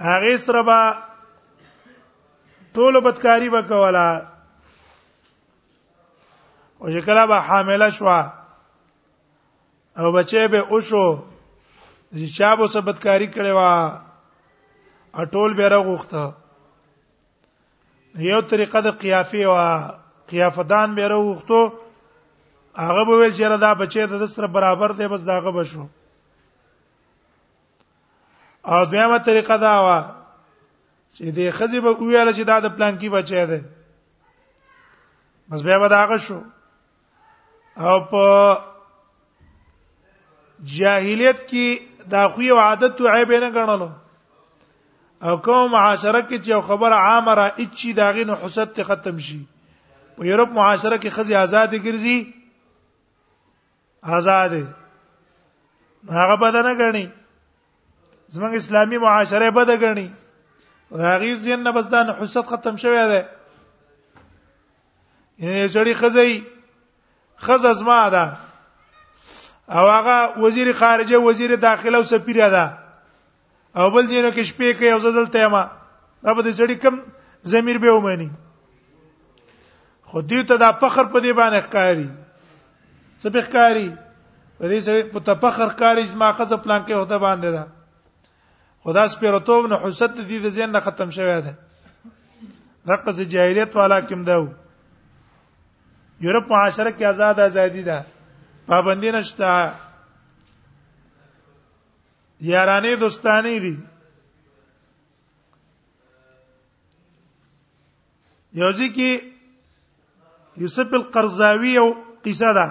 هغه 0.00 0.36
سره 0.36 0.62
با 0.62 0.94
ټول 2.74 3.00
بدکاری 3.00 3.48
وکولا 3.48 4.08
او 6.80 6.86
چې 6.90 7.00
کله 7.06 7.26
به 7.26 7.36
حامله 7.48 7.90
شوه 7.90 8.32
او 9.98 10.12
بچی 10.12 10.48
به 10.48 10.58
اوشو 10.68 11.06
چې 12.12 12.36
چا 12.36 12.54
به 12.56 12.66
سبدکاری 12.66 13.28
کړي 13.32 13.52
وا 13.58 14.00
اټول 15.14 15.56
به 15.56 15.68
راغوخته 15.68 16.32
یو 18.18 18.40
طریقه 18.40 18.80
د 18.80 18.86
قیافه 18.90 19.46
وا 19.48 19.94
قیافدان 20.30 20.94
به 20.94 21.08
راغوخته 21.08 21.72
هغه 22.86 23.04
به 23.04 23.14
ویل 23.18 23.32
چې 23.32 23.40
را 23.42 23.56
دا 23.56 23.74
بچی 23.74 24.06
د 24.06 24.26
سره 24.26 24.46
برابر 24.46 24.88
دی 24.92 25.08
بس 25.08 25.24
داغه 25.24 25.50
بشو 25.50 25.88
او 28.64 28.84
دویمه 28.84 29.18
طریقه 29.18 29.56
دا 29.56 29.76
وا 29.82 29.98
چې 31.14 31.22
دې 31.22 31.50
خزی 31.50 31.80
به 31.80 31.90
ویاله 31.92 32.32
چې 32.32 32.44
دا 32.46 32.60
د 32.60 32.76
پلان 32.76 32.98
کې 32.98 33.08
بچی 33.10 33.46
دی 33.46 33.60
بس 35.50 35.62
بیا 35.62 35.78
به 35.78 35.88
دا 35.88 36.06
غ 36.06 36.16
شو 36.16 36.40
او 37.76 37.94
په 38.10 38.24
جاهلیت 40.78 41.38
کې 41.50 41.80
دا 42.10 42.28
خو 42.28 42.42
یو 42.42 42.58
عادت 42.58 43.00
او 43.00 43.08
عیب 43.12 43.32
نه 43.32 43.50
ګڼلو 43.52 43.88
او 45.22 45.38
کوم 45.44 45.70
معاشره 45.70 46.22
کې 46.22 46.38
چې 46.44 46.48
یو 46.48 46.60
خبره 46.60 46.96
عامه 47.06 47.32
را 47.34 47.46
اچي 47.46 47.94
داغې 47.94 48.26
نو 48.26 48.34
حسد 48.34 48.82
ختم 48.82 49.18
شي 49.18 49.40
په 50.16 50.26
یورپ 50.26 50.48
معاشره 50.58 50.98
کې 51.00 51.08
خزي 51.16 51.34
آزاد 51.44 51.72
ګرځي 51.76 52.26
آزاد 54.04 54.52
هغه 56.18 56.36
بدنه 56.44 56.72
غني 56.74 57.08
زمنګ 58.30 58.54
اسلامي 58.56 58.98
معاشره 59.04 59.50
بده 59.58 59.76
غني 59.84 60.08
راغی 61.02 61.34
زین 61.46 61.62
نه 61.66 61.70
بس 61.78 61.86
دا 61.94 62.02
نه 62.02 62.12
حسد 62.22 62.44
ختم 62.50 62.76
شوی 62.82 62.98
دی 63.10 63.22
یعنی 65.38 65.68
جړی 65.68 65.94
خزی 65.94 66.44
خز 67.46 67.64
از 67.64 67.82
ما 67.82 68.08
ده 68.10 68.24
او 69.68 69.86
هغه 69.88 70.40
وزیر 70.46 70.72
خارجه 70.82 71.18
وزیر 71.24 71.56
داخله 71.56 71.98
او 71.98 72.04
سفیر 72.04 72.40
ده 72.50 72.78
او 73.76 73.90
بل 73.90 74.06
دینه 74.06 74.30
کې 74.30 74.44
شپې 74.44 74.80
کې 74.80 74.84
او 74.92 74.98
زدل 74.98 75.26
تېما 75.34 75.62
دا 76.22 76.34
به 76.34 76.42
دې 76.42 76.54
جړی 76.54 76.74
کم 76.82 77.02
زمير 77.54 77.78
به 77.78 77.92
ومني 77.98 78.30
خو 80.02 80.22
دې 80.22 80.44
ته 80.52 80.56
دا 80.64 80.70
فخر 80.72 81.04
په 81.04 81.20
دې 81.20 81.32
باندې 81.34 81.60
ښکاری 81.66 82.08
څه 83.18 83.28
به 83.28 83.42
ښکاری 83.42 83.96
په 84.58 84.64
دې 84.68 84.80
سره 84.86 85.02
په 85.12 85.20
تفخر 85.20 85.68
ښکاری 85.68 86.08
چې 86.08 86.16
ما 86.22 86.32
خزه 86.32 86.56
پلان 86.56 86.82
کې 86.86 86.90
هوته 86.92 87.18
باندې 87.18 87.50
ده 87.58 87.66
خدا 88.84 89.06
سپیرتوب 89.14 89.66
نه 89.72 89.76
حسد 89.84 90.14
دې 90.28 90.38
د 90.46 90.52
ذهن 90.56 90.70
نه 90.76 90.80
ختم 90.84 91.08
شوی 91.16 91.34
دی 91.46 91.50
رقص 92.90 93.18
جاهلیت 93.32 93.72
والا 93.76 94.00
کوم 94.10 94.22
داو 94.28 94.44
یورپ 96.26 96.52
معاشره 96.52 96.90
کې 96.90 97.04
آزاد 97.08 97.38
ازادي 97.46 97.82
ده 97.82 97.98
پابندی 98.70 99.10
نشته 99.12 99.50
یارانه 102.50 102.92
دوستانی 103.02 103.52
دي 103.64 103.72
یوځی 108.60 108.88
کې 108.96 109.10
یوسف 110.62 110.94
القرزاوی 111.00 111.74
او 111.82 111.88
قصه 112.28 112.52
ده 112.60 112.64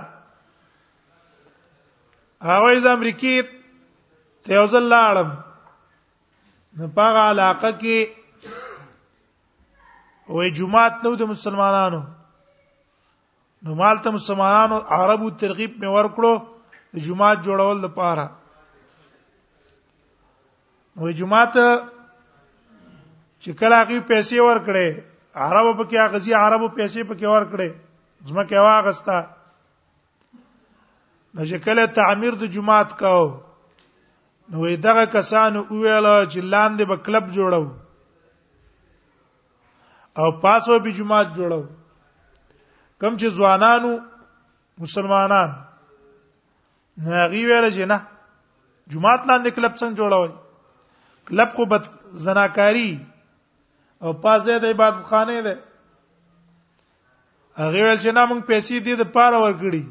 هغه 2.49 2.69
از 2.79 2.85
امریکای 2.95 3.37
ته 4.43 4.49
یوځل 4.57 4.85
لاړم 4.93 5.29
نو 6.77 6.85
په 6.95 7.03
علاقه 7.29 7.71
کې 7.81 7.97
وې 10.33 10.47
جمعات 10.57 10.93
نو 11.03 11.09
د 11.21 11.23
مسلمانانو 11.33 12.01
نو 13.63 13.69
مالته 13.81 14.07
مسلمانانو 14.17 14.77
عربو 14.97 15.27
ترغیب 15.43 15.71
مې 15.79 15.89
ورکړو 15.97 16.33
د 16.95 16.97
جمعات 17.07 17.37
جوړول 17.47 17.77
لپاره 17.87 18.25
وې 20.99 21.11
جمعات 21.21 21.53
چې 23.41 23.49
کله 23.59 23.75
هغه 23.81 23.97
پیسې 24.11 24.37
ورکړې 24.47 24.87
عربو 25.47 25.73
پکې 25.79 25.97
هغه 26.05 26.17
زی 26.25 26.33
عربو 26.45 26.67
پیسې 26.77 26.99
پکې 27.09 27.27
ورکړې 27.33 27.69
ځمکه 28.29 28.55
واغستا 28.69 29.17
نو 31.33 31.41
چې 31.49 31.57
کله 31.65 31.83
تعمیر 31.99 32.33
د 32.39 32.43
جمعات 32.55 32.89
کاو 33.03 33.25
نو 34.51 34.69
دغه 34.83 35.01
کسانو 35.13 35.59
ویل 35.69 36.05
چې 36.31 36.39
لاندې 36.53 36.85
به 36.91 36.97
کلب 37.07 37.25
جوړو 37.33 37.57
او 40.21 40.27
پاسو 40.45 40.77
به 40.85 40.91
جماعت 40.99 41.27
جوړو 41.35 41.59
کم 43.03 43.13
چې 43.23 43.27
ځوانانو 43.39 43.91
مسلمانان 44.85 45.49
ناغي 47.09 47.41
ویل 47.49 47.67
چې 47.75 47.85
نه 47.91 47.97
جماعت 48.95 49.21
لاندې 49.27 49.49
کلب 49.59 49.73
څنګه 49.79 49.97
جوړوي 50.01 50.33
کلب 51.29 51.49
کو 51.59 51.65
بد 51.75 51.83
زناکاری 52.25 52.91
او 54.01 54.13
پاسه 54.25 54.57
د 54.65 54.75
عبادت 54.77 55.03
خانه 55.11 55.37
ده 55.49 55.53
هغه 57.57 57.79
ویل 57.83 57.99
چې 58.03 58.11
نه 58.17 58.23
موږ 58.29 58.41
پیسې 58.49 58.75
دې 58.85 58.93
د 59.01 59.03
پاره 59.13 59.37
ورکړي 59.45 59.83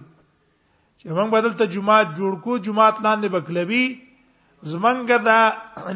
چې 0.99 1.07
موږ 1.17 1.29
بدل 1.39 1.53
ته 1.65 1.73
جماعت 1.79 2.09
جوړ 2.21 2.33
کو 2.51 2.59
جماعت 2.69 2.97
لاندې 3.09 3.29
بکلبي 3.39 3.87
زمنګ 4.63 5.11
دا 5.25 5.41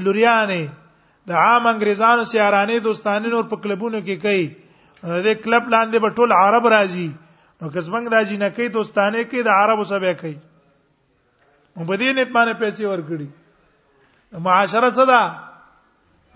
لوریانې 0.05 0.69
د 1.29 1.33
عام 1.33 1.67
انګريزانو 1.67 2.25
سیارانه 2.33 2.79
دوستانه 2.85 3.29
نور 3.35 3.45
په 3.53 3.57
کلبونو 3.67 4.01
کې 4.01 4.17
کوي 4.23 4.49
د 5.27 5.41
کلب 5.45 5.69
لاندې 5.69 5.99
په 6.03 6.09
ټول 6.17 6.33
عرب 6.39 6.67
راځي 6.75 7.09
نو 7.61 7.69
که 7.71 7.81
زمنګ 7.91 8.09
دا 8.15 8.23
جنہ 8.31 8.49
کوي 8.57 8.69
دوستانه 8.79 9.23
کوي 9.33 9.43
د 9.49 9.55
عربو 9.59 9.85
سبا 9.93 10.13
کوي 10.23 10.35
مبدین 11.77 12.19
اتمانه 12.19 12.53
پیسې 12.53 12.83
ورکړي 12.93 13.27
معاشره 14.47 14.91
صدا 14.99 15.21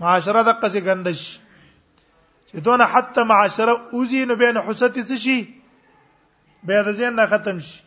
معاشره 0.01 0.43
د 0.43 0.59
قصې 0.61 0.81
ګندش 0.91 1.23
چې 2.51 2.59
دونه 2.69 2.85
حتی 2.95 3.25
معاشره 3.25 3.75
اوزي 3.99 4.25
نو 4.31 4.35
بین 4.43 4.57
حستی 4.69 5.03
څه 5.09 5.17
شي 5.27 5.39
به 6.67 6.83
د 6.87 6.99
زین 6.99 7.15
نه 7.17 7.27
ختم 7.35 7.59
شي 7.69 7.86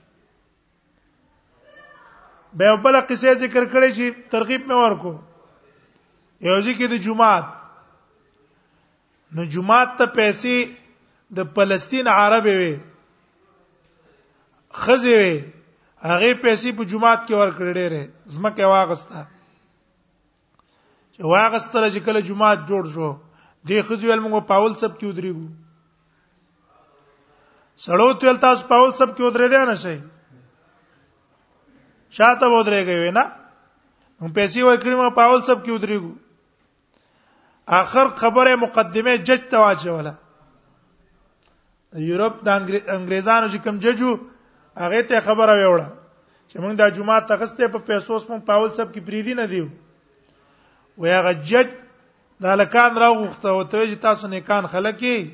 به 2.57 2.67
بل 2.83 2.95
قصه 3.09 3.31
ذکر 3.37 3.63
کړې 3.65 3.89
چې 3.95 4.05
ترغیب 4.31 4.61
مې 4.67 4.75
ورکو 4.83 5.13
یو 6.47 6.57
ځکه 6.67 6.83
د 6.93 6.95
جمعات 7.05 7.45
نو 9.37 9.41
جمعات 9.55 9.89
ته 10.01 10.05
پیسې 10.19 10.55
د 11.39 11.41
فلسطین 11.55 12.05
عرب 12.15 12.45
وي 12.51 12.73
خزه 14.83 15.15
وي 15.21 15.39
هغه 16.07 16.33
پیسې 16.43 16.69
په 16.77 16.83
جمعات 16.91 17.21
کې 17.27 17.35
ورکړې 17.39 17.73
ډېرې 17.77 18.03
زمکه 18.33 18.63
واغستا 18.73 19.21
چې 21.13 21.19
واغستل 21.37 21.83
چې 21.93 21.99
کله 22.09 22.19
جمعات 22.31 22.59
جوړ 22.69 22.83
شو 22.97 23.09
دې 23.67 23.81
خزه 23.89 24.07
ول 24.09 24.21
موږ 24.25 24.43
پاول 24.53 24.71
سب 24.81 24.91
کې 24.97 25.05
ودرېګو 25.07 25.47
سړو 27.85 28.07
تل 28.21 28.37
تاسو 28.45 28.61
پاول 28.69 28.91
سب 29.01 29.09
کې 29.15 29.23
ودرې 29.23 29.47
دی 29.53 29.61
نه 29.71 29.75
شي 29.83 29.95
شاته 32.09 32.45
ودرېږي 32.57 33.11
نه 33.17 33.23
هم 34.21 34.31
پیسې 34.37 34.59
ورکړې 34.63 34.95
ما 35.01 35.09
پاول 35.19 35.41
سب 35.41 35.63
کې 35.63 35.71
ودرېګو 35.75 36.13
اخر 37.67 38.07
خبره 38.21 38.55
مقدمه 38.65 39.15
جج 39.29 39.41
ته 39.53 39.57
واچوله 39.65 40.13
یورپ 42.09 42.35
د 42.47 42.57
انګريزانو 42.97 43.47
چې 43.51 43.57
کوم 43.67 43.77
ججو 43.85 44.11
هغه 44.85 45.01
ته 45.11 45.21
خبره 45.27 45.53
ویوړه 45.53 45.87
چې 46.49 46.55
موږ 46.63 46.73
د 46.81 46.97
جمعه 46.97 47.19
تخسته 47.33 47.67
په 47.75 47.79
پیسو 47.91 48.19
سم 48.25 48.39
پاول 48.49 48.71
سب 48.79 48.91
کې 48.93 49.01
پریدي 49.11 49.33
نه 49.41 49.45
دیو 49.53 49.67
و 51.01 51.05
هغه 51.05 51.33
جج 51.53 51.67
د 52.45 52.59
لکان 52.63 52.97
راغوخته 53.03 53.49
او 53.49 53.63
ته 53.71 53.85
چې 53.89 53.95
تاسو 54.07 54.27
نه 54.35 54.39
کان 54.51 54.67
خلکې 54.67 55.31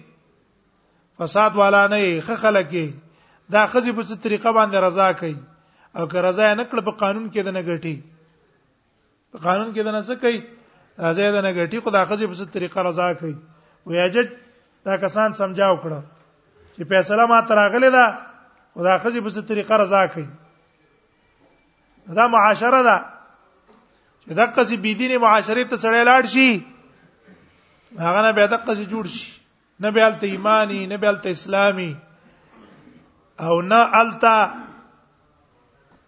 فساد 1.21 1.55
والا 1.63 1.81
نه 1.95 2.05
ښه 2.19 2.35
خلکې 2.45 2.85
دا 3.55 3.67
خزي 3.73 3.91
په 3.97 4.03
څه 4.09 4.15
طریقه 4.27 4.49
باندې 4.59 4.77
رضا 4.87 5.11
کوي 5.19 5.35
او 5.95 6.07
که 6.11 6.19
رضا 6.21 6.53
نه 6.53 6.63
کړ 6.63 6.81
په 6.85 6.91
قانون 6.99 7.25
کې 7.31 7.41
د 7.43 7.47
نه 7.57 7.61
غټي 7.67 7.95
په 9.31 9.37
قانون 9.47 9.69
کې 9.75 9.81
د 9.87 9.91
نه 9.95 10.01
څه 10.07 10.15
کوي 10.21 10.39
رضا 11.07 11.27
د 11.35 11.41
نه 11.47 11.51
غټي 11.57 11.79
خدای 11.85 12.03
خځه 12.09 12.27
په 12.31 12.35
څه 12.39 12.45
طریقه 12.55 12.81
رضا 12.87 13.07
کوي 13.19 13.35
ویاجج 13.91 14.27
دا 14.89 14.95
کسان 15.03 15.33
سمجاو 15.39 15.77
کړه 15.83 16.01
چې 16.75 16.83
فیصله 16.91 17.25
ما 17.33 17.39
تراغله 17.51 17.89
ده 17.97 18.05
خدای 18.75 18.97
خځه 18.97 19.21
په 19.23 19.29
څه 19.35 19.41
طریقه 19.53 19.75
رضا 19.83 20.01
کوي 20.17 20.25
دا 22.19 22.27
معاشره 22.35 22.81
ده 22.83 22.97
چې 24.25 24.33
دغه 24.41 24.63
څه 24.63 24.83
بيدینه 24.87 25.17
معاشره 25.27 25.63
ته 25.71 25.75
سړی 25.79 26.01
لاړ 26.03 26.23
شي 26.33 26.49
هغه 27.99 28.21
نه 28.27 28.31
به 28.31 28.47
دغه 28.47 28.75
څه 28.75 28.83
جوړ 28.91 29.05
شي 29.15 29.25
نه 29.79 29.91
به 29.95 30.05
الته 30.11 30.27
ایمانی 30.33 30.83
نه 30.91 30.97
به 30.97 31.07
الته 31.15 31.29
اسلامي 31.37 31.91
او 33.47 33.55
نه 33.71 33.79
الته 34.03 34.64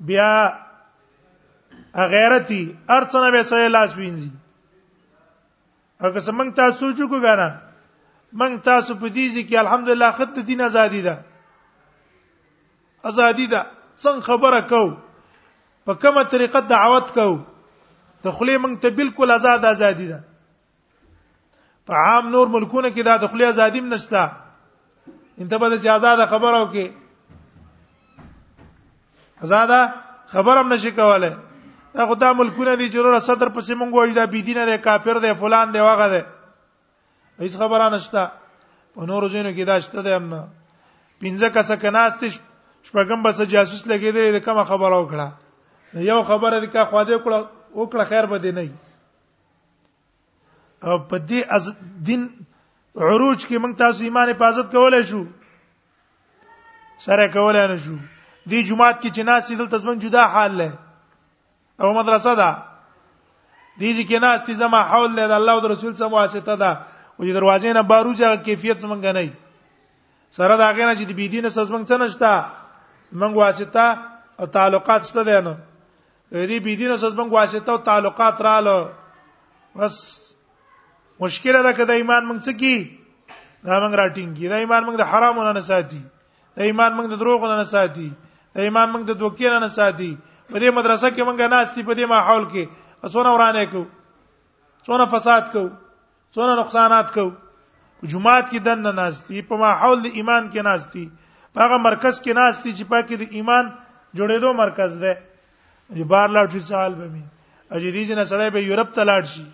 بیا 0.05 0.49
غیرتی 1.93 2.63
ارڅنه 2.97 3.31
به 3.31 3.43
سره 3.51 3.67
لاس 3.67 3.97
وینځي 3.97 4.29
هغه 6.03 6.19
سمنګ 6.27 6.53
تاسو 6.61 6.91
چې 6.91 7.09
کو 7.13 7.17
غواړه 7.17 7.51
من 8.41 8.57
تاسو 8.67 8.93
په 9.01 9.09
دې 9.09 9.27
ځکه 9.35 9.59
الحمدلله 9.63 10.11
خط 10.19 10.37
دین 10.51 10.61
ازادي 10.69 11.01
ده 11.07 11.15
ازادي 13.11 13.47
ده 13.53 13.61
څنګه 14.03 14.21
خبره 14.21 14.61
کو 14.73 14.83
په 15.89 15.93
کومه 16.05 16.23
طریقه 16.35 16.59
دعوت 16.73 17.13
کو 17.17 17.27
دخلي 18.25 18.57
موږ 18.57 18.79
ته 18.85 18.89
بالکل 19.01 19.31
آزاد 19.39 19.65
ازادي 19.71 20.07
ده 20.11 20.19
په 21.89 21.93
عام 22.05 22.29
نور 22.37 22.47
ملکونو 22.55 22.87
کې 22.87 23.03
دا 23.09 23.17
دخلي 23.25 23.45
ازادي 23.49 23.81
نشته 23.81 24.31
انت 25.45 25.53
به 25.63 25.69
د 25.75 25.87
آزاد 25.97 26.25
خبره 26.29 26.61
وکې 26.63 26.91
زاده 29.41 29.93
خبرم 30.27 30.73
نشي 30.73 30.91
کوله 30.91 31.37
دا 31.95 32.05
خدای 32.07 32.33
ملکونه 32.33 32.75
دي 32.75 32.89
جوړه 32.89 33.19
صدر 33.19 33.49
پسې 33.49 33.73
مونږ 33.79 33.93
وایو 33.93 34.13
دا 34.13 34.25
بيدینه 34.25 34.65
ده 34.65 34.77
کافر 34.77 35.17
ده 35.19 35.33
فلان 35.33 35.71
ده 35.71 35.81
واغه 35.81 36.07
ده 36.09 36.25
هیڅ 37.39 37.57
خبره 37.57 37.85
نشته 37.95 38.31
په 38.95 39.01
نورو 39.05 39.27
ځینو 39.29 39.51
کې 39.53 39.63
دا 39.65 39.79
شته 39.79 40.01
ده 40.01 40.15
امنه 40.15 40.47
پینځه 41.21 41.47
کسه 41.55 41.75
کناستې 41.75 42.27
شپږم 42.87 43.19
بس 43.23 43.41
جاسوس 43.41 43.83
لګیدل 43.87 44.23
د 44.33 44.39
کومه 44.45 44.63
خبره 44.71 44.95
وکړه 44.99 45.27
یو 45.95 46.23
خبره 46.23 46.57
د 46.59 46.65
کا 46.73 46.83
خواده 46.85 47.17
کړه 47.23 47.37
وکړه 47.75 48.03
خیر 48.09 48.25
به 48.25 48.37
دی 48.43 48.51
نه 48.57 48.69
او 50.83 50.97
په 51.09 51.17
دې 51.29 51.39
از 51.55 51.63
دین 52.07 52.21
عروج 52.97 53.39
کې 53.45 53.55
موږ 53.63 53.73
تاسو 53.77 54.03
ایمان 54.03 54.29
حفاظت 54.29 54.71
کولای 54.71 55.03
شو 55.09 55.21
سره 57.05 57.27
کولای 57.27 57.67
نه 57.71 57.77
شو 57.83 57.95
دی 58.49 58.61
جمعات 58.67 59.01
کې 59.01 59.09
جناسي 59.19 59.55
دلته 59.59 59.77
زمون 59.83 59.99
جدا 60.05 60.23
حال 60.33 60.51
له 60.59 60.67
او 61.81 61.91
مدرسه 61.97 62.33
ده 62.41 62.49
دې 63.79 63.91
ځکه 63.97 64.19
ناس 64.25 64.43
ته 64.49 64.53
زما 64.61 64.81
حول 64.91 65.15
له 65.15 65.35
الله 65.39 65.53
او 65.55 65.67
رسول 65.71 65.95
سره 66.01 66.07
واسطه 66.07 66.55
ده 66.55 66.69
او 66.75 67.23
چې 67.25 67.31
دروازې 67.37 67.73
نه 67.77 67.81
باروجه 67.91 68.35
کیفیت 68.47 68.79
زمونږ 68.83 69.03
نه 69.15 69.19
ای 69.19 69.31
سره 70.37 70.55
دا 70.61 70.69
غینه 70.77 70.93
چې 70.95 71.03
د 71.09 71.13
بی 71.19 71.27
دینه 71.33 71.49
سره 71.55 71.65
زمونږ 71.65 71.85
څه 71.89 71.97
نشته 72.01 72.45
موږ 73.13 73.33
واسطه 73.35 73.85
او 74.39 74.45
تعلقات 74.57 75.03
شته 75.09 75.23
ده 75.29 75.41
نه 75.47 75.53
دې 76.31 76.59
بی 76.67 76.75
دینه 76.83 76.97
سره 77.01 77.09
زمونږ 77.09 77.31
واسطه 77.31 77.71
او 77.75 77.81
تعلقات 77.89 78.41
رااله 78.41 78.89
بس 79.81 79.95
مشکله 81.25 81.63
ده 81.65 81.73
کده 81.81 81.93
ایمان 81.99 82.23
موږ 82.29 82.39
څه 82.47 82.53
کی 82.59 82.75
دا 83.65 83.73
موږ 83.81 83.93
راټینګی 83.99 84.47
دا 84.55 84.63
ایمان 84.63 84.83
موږ 84.87 84.95
د 85.03 85.11
حرامونو 85.11 85.51
نه 85.59 85.65
ساتي 85.71 86.01
دا 86.57 86.63
ایمان 86.69 86.91
موږ 86.97 87.05
د 87.13 87.19
دروغونو 87.23 87.55
نه 87.59 87.63
ساتي 87.73 88.07
امام 88.65 88.91
موږ 88.91 89.03
د 89.07 89.11
دوکې 89.21 89.49
نه 89.53 89.59
نه 89.63 89.69
ساتي 89.77 90.11
په 90.49 90.57
دې 90.61 90.69
مدرسه 90.77 91.07
کې 91.15 91.21
موږ 91.27 91.37
نه 91.53 91.57
استي 91.63 91.81
په 91.87 91.93
دې 91.97 92.05
ماحول 92.11 92.43
کې 92.53 92.63
اسونه 93.05 93.29
ورانه 93.33 93.65
کو 93.73 93.83
څونه 94.85 95.05
فساد 95.13 95.43
کو 95.53 95.63
څونه 96.33 96.55
نقصانات 96.61 97.13
کو 97.13 97.25
جمعات 98.11 98.45
کې 98.51 98.59
دن 98.67 98.77
نه 98.85 98.91
ناشتي 98.91 99.41
په 99.49 99.55
ماحول 99.63 99.97
د 100.01 100.07
ایمان 100.17 100.49
کې 100.51 100.61
ناشتي 100.69 101.05
هغه 101.57 101.77
مرکز 101.77 102.21
کې 102.21 102.31
ناشتي 102.39 102.71
چې 102.77 102.83
پاکي 102.91 103.15
د 103.21 103.23
ایمان 103.37 103.65
جوړېدو 104.17 104.49
مرکز 104.61 104.91
ده 105.03 105.13
چې 105.95 106.03
بار 106.11 106.27
لاړ 106.35 106.47
شي 106.53 106.59
سال 106.73 106.93
به 106.99 107.05
مين 107.13 107.25
اجدي 107.71 108.03
چې 108.07 108.13
نه 108.19 108.23
سړی 108.31 108.49
به 108.55 108.59
یورپ 108.61 108.89
ته 108.97 109.03
لاړ 109.03 109.23
شي 109.31 109.45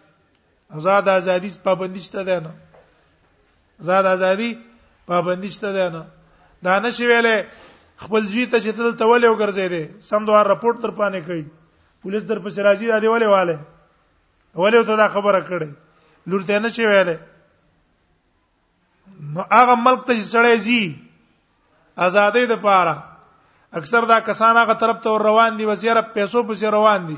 آزاد 0.77 1.07
ازادي 1.07 1.49
پابندي 1.63 1.99
شته 2.07 2.23
ده 2.23 2.39
نه 2.45 2.51
آزاد 3.81 4.05
ازادي 4.05 4.51
پابندي 5.07 5.49
شته 5.55 5.69
ده 5.77 5.89
نه 5.95 6.01
دا 6.63 6.79
نشي 6.79 7.05
ویلې 7.07 7.37
خپل 8.05 8.25
ځی 8.31 8.45
ته 8.53 8.59
چې 8.63 8.77
تل 8.77 8.89
تولې 9.01 9.27
وګرځې 9.31 9.67
دې 9.73 9.83
سم 10.09 10.21
دوه 10.29 10.39
رپورت 10.51 10.79
تر 10.85 10.91
پانه 10.99 11.19
کوي 11.27 11.43
پولیس 12.05 12.23
در 12.31 12.39
پسې 12.45 12.59
راځي 12.67 12.87
دا 12.93 12.97
دی 13.03 13.07
ولې 13.13 13.29
والے 13.35 13.55
ولې 14.61 14.81
ته 14.89 14.95
دا 15.01 15.07
خبره 15.13 15.39
کړې 15.49 15.69
لورته 16.31 16.59
نه 16.65 16.69
شي 16.77 16.83
ویلې 16.89 17.17
نو 19.35 19.41
هغه 19.55 19.75
ملک 19.87 20.01
ته 20.09 20.13
سړې 20.33 20.55
زی 20.65 20.81
آزادۍ 22.07 22.45
د 22.51 22.53
پاره 22.65 22.95
اکثر 23.81 24.01
دا 24.11 24.17
کسان 24.31 24.53
هغه 24.63 24.73
طرف 24.83 24.97
ته 25.07 25.17
روان 25.27 25.51
دي 25.61 25.65
وسیره 25.71 26.01
پیسو 26.17 26.39
پسې 26.51 26.75
روان 26.77 26.99
دي 27.13 27.17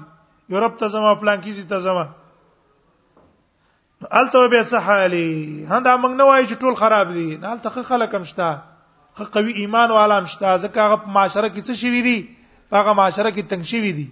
یورپ 0.56 0.74
ته 0.84 0.92
زما 0.98 1.16
پلان 1.24 1.42
کیږي 1.42 1.66
ته 1.74 1.82
زما 1.90 2.06
الته 4.22 4.38
به 4.54 4.62
څه 4.70 4.78
حالي 4.90 5.26
هنده 5.66 5.98
موږ 6.06 6.14
نه 6.22 6.32
وایو 6.32 6.50
چې 6.50 6.56
ټول 6.66 6.74
خراب 6.86 7.08
دي 7.18 7.28
نه 7.38 7.46
الته 7.56 7.86
خلک 7.92 8.12
هم 8.22 8.26
شته 8.32 8.50
قوي 9.24 9.52
ایمان 9.60 9.92
والا 9.92 10.20
مشته 10.20 10.56
ځکه 10.64 10.80
هغه 10.86 10.96
په 11.04 11.10
معاشره 11.18 11.50
کې 11.50 11.62
څه 11.68 11.74
شي 11.82 12.02
دي 12.08 12.18
هغه 12.78 12.94
معاشره 13.00 13.30
کې 13.32 13.42
تنگ 13.52 13.64
شي 13.70 13.80
دي 14.00 14.06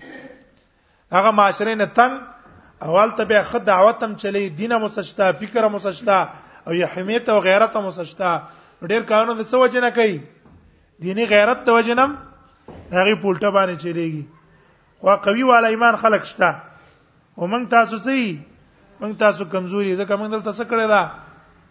هغه 1.16 1.32
معاشره 1.40 1.76
نه 1.76 1.86
تنگ 1.98 2.14
اول 2.88 3.10
ته 3.18 3.24
به 3.32 3.42
خد 3.52 3.66
دعوت 3.72 4.04
هم 4.04 4.16
چلی 4.24 4.50
دینه 4.60 4.78
مسشتا 4.78 5.32
فکر 5.40 5.68
مسشتا 5.76 6.18
او 6.68 6.74
یحمیت 6.74 7.30
او 7.30 7.40
غیرت 7.40 7.76
مسشتا 7.78 8.30
ډیر 8.92 9.02
کارونه 9.12 9.34
د 9.42 9.46
څه 9.46 9.54
وجه 9.64 9.80
نه 9.82 9.90
کوي 9.92 10.18
دینی 11.04 11.26
غیرت 11.34 11.66
د 11.68 11.80
وجه 11.80 11.94
نم 12.00 12.16
هغه 12.92 13.16
پولټه 13.24 13.50
باندې 13.56 13.76
چلیږي 13.84 14.24
خو 15.02 15.16
قوي 15.28 15.44
والا 15.44 15.68
ایمان 15.68 15.96
خلق 16.06 16.24
شتا 16.32 16.50
او 17.38 17.48
موږ 17.48 17.64
تاسو 17.76 17.98
څه 18.00 18.40
موږ 19.02 19.12
تاسو 19.26 19.46
کمزوري 19.52 19.94
ځکه 20.02 20.14
موږ 20.16 20.30
دلته 20.32 20.52
څه 20.52 20.72
کړی 20.72 20.88
دا 20.96 21.02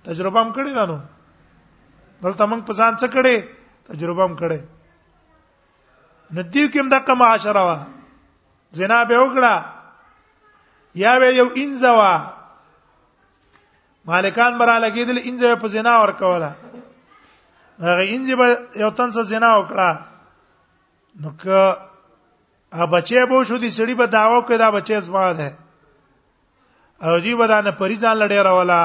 تجربه 0.04 0.38
هم 0.40 0.52
کړی 0.52 0.72
دا 0.80 0.84
نو 0.86 0.98
دلته 2.22 2.44
موږ 2.50 2.60
په 2.68 2.72
ځان 2.78 2.92
څه 3.00 3.06
کړي 3.14 3.36
تجربه 3.90 4.24
هم 4.24 4.34
کړي 4.42 4.60
ندیو 6.38 6.66
کې 6.70 6.78
هم 6.80 6.88
د 6.94 7.04
کما 7.08 7.26
عشره 7.34 7.62
وا 7.68 7.78
زنا 8.78 8.98
به 9.10 9.16
وکړه 9.22 9.54
یا 11.04 11.12
به 11.22 11.28
یو 11.40 11.48
انزوا 11.64 12.14
مالکان 14.10 14.52
برا 14.62 14.76
لګیدل 14.84 15.18
انزوا 15.28 15.54
په 15.64 15.74
زنا 15.74 15.94
ور 16.02 16.12
کوله 16.22 16.50
هغه 17.86 18.04
انزوا 18.16 18.48
یو 18.76 18.90
تن 18.90 19.10
څه 19.10 19.22
زنا 19.34 19.50
وکړه 19.58 19.98
نو 21.22 21.30
که 21.42 21.62
ا 22.72 22.86
بچي 22.92 23.24
به 23.30 23.44
شو 23.48 23.56
دي 23.56 23.70
سړي 23.70 23.94
به 24.02 24.06
داوا 24.18 24.40
کوي 24.48 24.56
دا 24.62 24.70
بچي 24.78 25.00
زما 25.08 25.24
ده 25.40 25.54
او 27.08 27.12
دی 27.24 27.32
ودانه 27.38 27.70
پریزان 27.80 28.16
لډې 28.16 28.38
راولا 28.48 28.80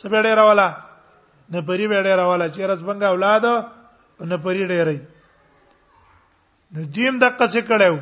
سپېړې 0.00 0.34
راولا 0.40 0.68
نه 1.52 1.60
پری 1.66 1.86
وړه 1.88 2.14
راواله 2.20 2.48
چې 2.54 2.60
رس 2.70 2.80
بنګ 2.88 3.02
اولاد 3.12 3.44
نه 4.32 4.36
پری 4.44 4.64
ډېرې 4.70 4.98
نو 6.72 6.80
دیم 6.96 7.18
دقه 7.24 7.46
څه 7.52 7.60
کړو 7.70 7.96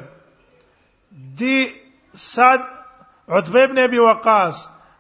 دی 1.39 1.57
صاد 2.35 2.61
عتبه 3.37 3.63
ابن 3.69 3.79
ابي 3.85 3.99
وقاص 4.07 4.57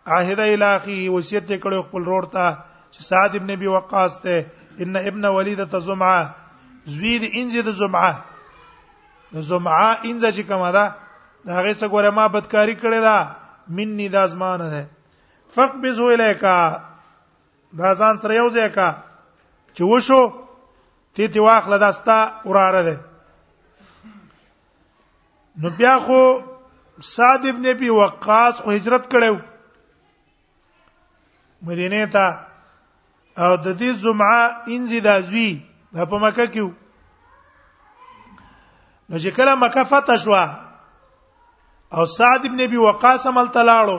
عهد 0.07 0.41
الى 0.41 0.67
اخي 0.77 1.09
وصیت 1.15 1.49
کړو 1.63 1.79
خپل 1.89 2.03
رور 2.13 2.25
ته 2.37 2.55
چې 2.93 3.01
صاد 3.11 3.37
ابن 3.41 3.51
ابي 3.59 3.67
وقاص 3.77 4.21
ته 4.23 4.47
ان 4.85 4.97
ابن 5.11 5.25
وليده 5.25 5.79
زمعه 5.79 6.31
زوید 6.95 7.23
انزه 7.39 7.63
د 7.71 7.79
زمعه 7.83 8.15
زمعه 9.53 9.91
انزه 10.05 10.31
چې 10.33 10.41
کومه 10.53 10.71
ده 10.79 10.85
دا 11.47 11.53
هغه 11.59 11.73
څه 11.75 11.89
ګوره 11.95 12.11
ما 12.19 12.27
بدکاری 12.35 12.75
کړې 12.75 13.01
ده 13.09 13.37
مني 13.79 14.09
د 14.15 14.17
ازمانه 14.25 14.67
ده 14.71 14.87
فقبزه 15.57 16.07
الیکا 16.15 16.59
دا 17.79 17.89
ځان 18.01 18.15
سره 18.23 18.35
یو 18.41 18.49
ځای 18.57 18.69
کا 18.77 18.89
چې 19.75 19.83
وشو 19.91 20.23
تی 21.15 21.25
تی 21.33 21.41
واخله 21.47 21.77
داستا 21.85 22.19
وراره 22.49 22.83
ده 22.91 22.97
نو 25.61 25.69
بیا 25.79 25.95
خو 26.07 26.21
صاد 27.13 27.43
ابن 27.53 27.67
ابي 27.75 27.91
وقاص 27.99 28.55
خو 28.63 28.71
هجرت 28.77 29.05
کړو 29.13 29.35
مدینه 31.69 32.03
ته 32.17 32.27
او 33.43 33.51
د 33.65 33.67
دې 33.79 33.91
جمعه 34.03 34.43
انځي 34.69 35.01
د 35.01 35.07
ازوی 35.21 35.51
په 36.13 36.19
مکه 36.25 36.47
کې 36.47 36.65
نو 39.09 39.17
چې 39.25 39.29
کله 39.37 39.55
مکه 39.65 39.85
فتح 39.93 40.17
شو 40.25 40.35
او 41.97 42.07
صاد 42.17 42.41
ابن 42.49 42.61
ابي 42.69 42.77
وقاص 42.87 43.27
عمل 43.33 43.49
تلاړو 43.57 43.99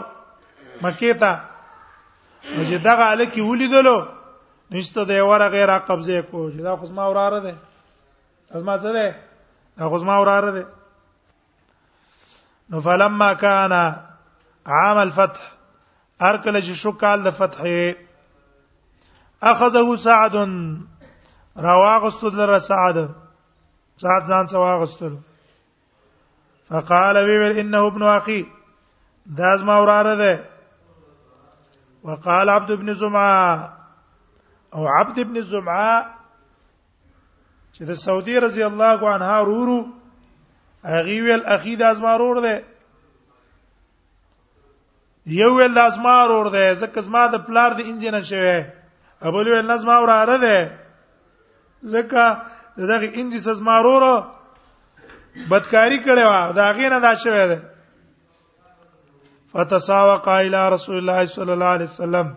مکه 0.86 1.13
ته 1.22 1.32
نو 2.56 2.64
چې 2.64 2.76
دغه 2.84 3.06
الکی 3.12 3.42
ولیدلو 3.42 3.98
نشته 4.72 5.04
د 5.12 5.20
یوره 5.20 5.48
غیر 5.56 5.72
قبضه 5.90 6.22
کو 6.32 6.50
چې 6.52 6.60
دا 6.70 6.76
خو 6.80 6.86
زما 6.94 7.08
وراره 7.10 7.40
ده 7.46 7.54
زما 8.64 8.78
څه 8.78 8.90
ده 8.98 9.16
دا 9.80 9.90
خو 9.92 9.98
زما 10.06 10.20
وراره 10.22 10.52
ده 10.58 10.64
نو 12.72 12.82
فلما 12.88 13.34
کان 13.44 13.72
عام 14.66 14.98
الفتح 15.04 15.42
ارکل 16.30 16.60
چې 16.62 16.74
شو 16.84 16.92
کال 17.04 17.24
د 17.28 17.32
فتح 17.32 17.60
اخذه 19.54 19.96
سعد 20.08 20.36
رواغستل 21.66 22.40
را 22.50 22.60
سعد 22.68 23.00
سعد 24.04 24.24
ځان 24.36 24.48
سواغستل 24.48 25.16
فقال 26.70 27.18
وی 27.28 27.38
انه 27.60 27.78
ابن 27.90 28.04
اخي 28.12 28.44
دا 29.40 29.56
زما 29.62 29.82
وراره 29.82 30.16
ده 30.22 30.32
وقال 32.04 32.50
عبد 32.50 32.72
ابن 32.72 32.94
زمعه 32.94 33.74
او 34.74 34.88
عبد 34.88 35.20
ابن 35.20 35.42
زمعه 35.42 36.18
چې 37.78 37.82
د 37.84 37.94
سعودي 37.94 38.40
رضی 38.40 38.64
الله 38.66 39.10
عنها 39.10 39.42
رورو 39.42 39.86
هغه 40.84 41.22
ویل 41.26 41.46
اخی 41.46 41.76
د 41.76 41.82
ازمارور 41.84 42.42
ده 42.42 42.62
یو 45.40 45.56
ویل 45.58 45.74
د 45.74 45.78
ازمارور 45.80 46.48
ده 46.50 46.74
ځکه 46.74 47.00
زما 47.02 47.26
د 47.28 47.36
پلار 47.48 47.72
د 47.78 47.82
انجن 47.86 48.22
شوی 48.22 48.58
ابل 49.22 49.48
ویل 49.50 49.68
نظم 49.72 49.90
اوراره 49.90 50.38
ده 50.38 50.58
ځکه 51.94 52.40
دغه 52.78 53.10
انجن 53.20 53.40
زما 53.60 53.82
رورو 53.82 54.16
بدکاری 55.50 56.00
کړي 56.06 56.24
وا 56.30 56.52
دا 56.52 56.72
غینه 56.78 57.00
دا 57.00 57.14
شوی 57.24 57.48
ده 57.50 57.77
فتساوق 59.58 60.28
الى 60.32 60.70
رسول 60.72 60.98
الله 60.98 61.26
صلی 61.34 61.52
الله 61.52 61.70
علیه 61.76 61.91
وسلم 61.91 62.28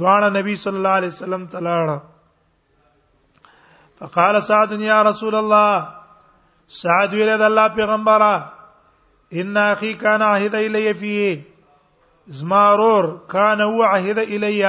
دواړه 0.00 0.28
نبی 0.34 0.52
صلی 0.64 0.76
الله 0.80 0.96
علیه 0.98 1.12
وسلم 1.14 1.46
تلاړه 1.54 3.56
فقال 4.02 4.38
سعد 4.48 4.72
يا 4.82 4.98
رسول 5.08 5.34
الله 5.40 5.88
سعد 6.82 7.16
ویل 7.20 7.30
د 7.32 7.42
الله 7.48 7.68
پیغمبره 7.78 8.28
ان 9.44 9.56
اخي 9.64 9.90
كان 10.04 10.22
عهد 10.28 10.54
الي 10.60 10.84
فيه 11.00 12.36
زمارور 12.42 13.10
كان 13.34 13.60
هو 13.66 13.82
عهد 13.96 14.18
الي 14.24 14.62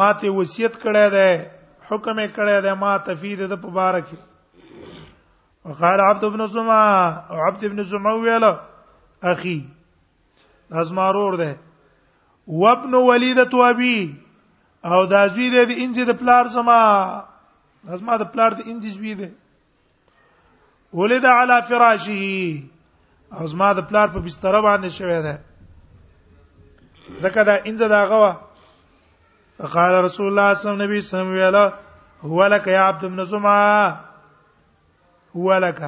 ما 0.00 0.08
ته 0.24 0.30
وصیت 0.38 0.80
کړی 0.86 1.04
دی 1.16 1.28
حکم 1.90 2.18
یې 2.24 2.34
کړی 2.38 2.56
دی 2.70 2.74
ما 2.86 2.94
تفید 3.10 3.44
د 3.52 3.54
مبارک 3.66 4.16
وقال 5.70 5.98
عبد 6.08 6.24
بن 6.32 6.42
زما 6.58 6.82
او 7.12 7.38
عبد 7.48 7.62
بن 7.68 7.78
زما 7.94 8.16
ویل 8.26 8.44
اخي 9.34 9.56
ازمارور 10.80 11.34
ده 11.36 11.56
وابن 12.46 12.94
ولیدۃ 12.94 13.54
ابي 13.68 13.98
او 14.84 15.04
دا 15.06 15.22
زوی 15.34 15.48
ده 15.54 15.62
د 15.64 15.72
انځي 15.84 16.04
د 16.06 16.12
پلار 16.20 16.44
زما 16.56 16.80
ازما 17.94 18.14
د 18.16 18.24
پلار 18.32 18.50
د 18.56 18.60
انځي 18.70 18.90
زوی 18.98 19.14
ده 19.20 19.30
ولید 20.98 21.24
علی 21.38 21.58
فراشه 21.68 22.22
ازما 23.42 23.68
د 23.72 23.78
پلار 23.88 24.08
په 24.14 24.20
بستر 24.26 24.54
باندې 24.66 24.88
شوی 24.98 25.20
ده 25.26 25.34
زکه 27.22 27.42
دا 27.48 27.54
انځه 27.68 27.86
دا 27.94 28.00
غوا 28.10 28.32
فقال 29.58 29.92
رسول 30.06 30.26
الله 30.28 30.48
صلی 30.54 30.70
الله 30.72 30.84
علیه 30.84 30.98
وسلم 30.98 31.28
ویلا 31.32 31.64
هو 32.22 32.46
لك 32.46 32.66
يا 32.66 32.82
عبد 32.88 33.04
ابن 33.04 33.24
زمعه 33.24 34.00
هو 35.36 35.54
لك 35.58 35.80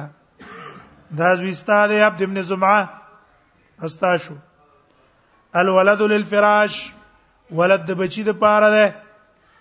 دا 1.11 1.35
زوی 1.35 1.53
ستاره 1.53 1.95
عبد 2.07 2.21
ابن 2.21 2.41
زمعه 2.41 2.89
استاشو 3.85 4.35
الولد 5.61 6.01
للفراش 6.01 6.73
ولد 7.57 7.83
د 7.89 7.97
بچی 7.99 8.21
د 8.27 8.33
پاره 8.41 8.69
ده 8.77 8.85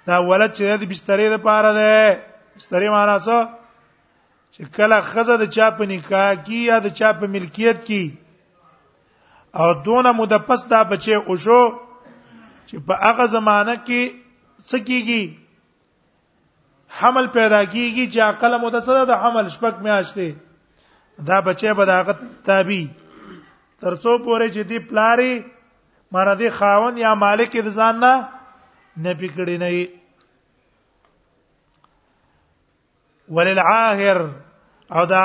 دا 0.08 0.16
ولد 0.30 0.52
چې 0.56 0.80
د 0.82 0.88
بسترې 0.92 1.26
د 1.32 1.36
پاره 1.46 1.70
ده 1.80 1.96
بسترې 2.56 2.88
معنا 2.96 3.16
څه 3.26 3.36
چې 4.54 4.60
کله 4.78 4.96
خزه 5.10 5.36
د 5.42 5.50
چا 5.58 5.66
په 5.78 5.84
نکاح 5.92 6.30
کې 6.46 6.58
یا 6.70 6.78
د 6.86 6.96
چا 7.02 7.08
په 7.20 7.26
ملکیت 7.36 7.78
کې 7.86 8.04
او 9.60 9.68
دونه 9.86 10.12
مدپس 10.22 10.60
دا 10.74 10.82
بچي 10.94 11.14
او 11.28 11.36
شو 11.44 11.60
چې 12.68 12.76
په 12.88 12.92
هغه 13.04 13.26
زمانہ 13.36 13.74
کې 13.86 14.02
څه 14.68 14.78
کیږي 14.88 15.22
حمل 16.98 17.26
پیدا 17.40 17.62
کیږي 17.72 18.04
چې 18.12 18.20
عقل 18.28 18.58
متصده 18.66 19.04
د 19.10 19.22
حمل 19.24 19.48
شپک 19.56 19.82
میاشته 19.88 21.26
دا 21.32 21.40
بچي 21.48 21.72
بداغت 21.80 22.18
تابع 22.48 22.82
ترڅو 23.80 24.18
پورې 24.28 24.54
چې 24.54 24.62
دی 24.70 24.78
پلاری 24.92 25.34
مانه 26.14 26.34
دی 26.38 26.48
خاوند 26.58 26.98
یا 26.98 27.14
مالک 27.14 27.50
دې 27.64 27.70
ځان 27.78 27.94
نه 28.04 28.12
نبی 29.06 29.28
کړی 29.36 29.56
نه 29.62 29.70
وللعاهر 33.36 34.18
او 34.96 35.02
دا 35.12 35.22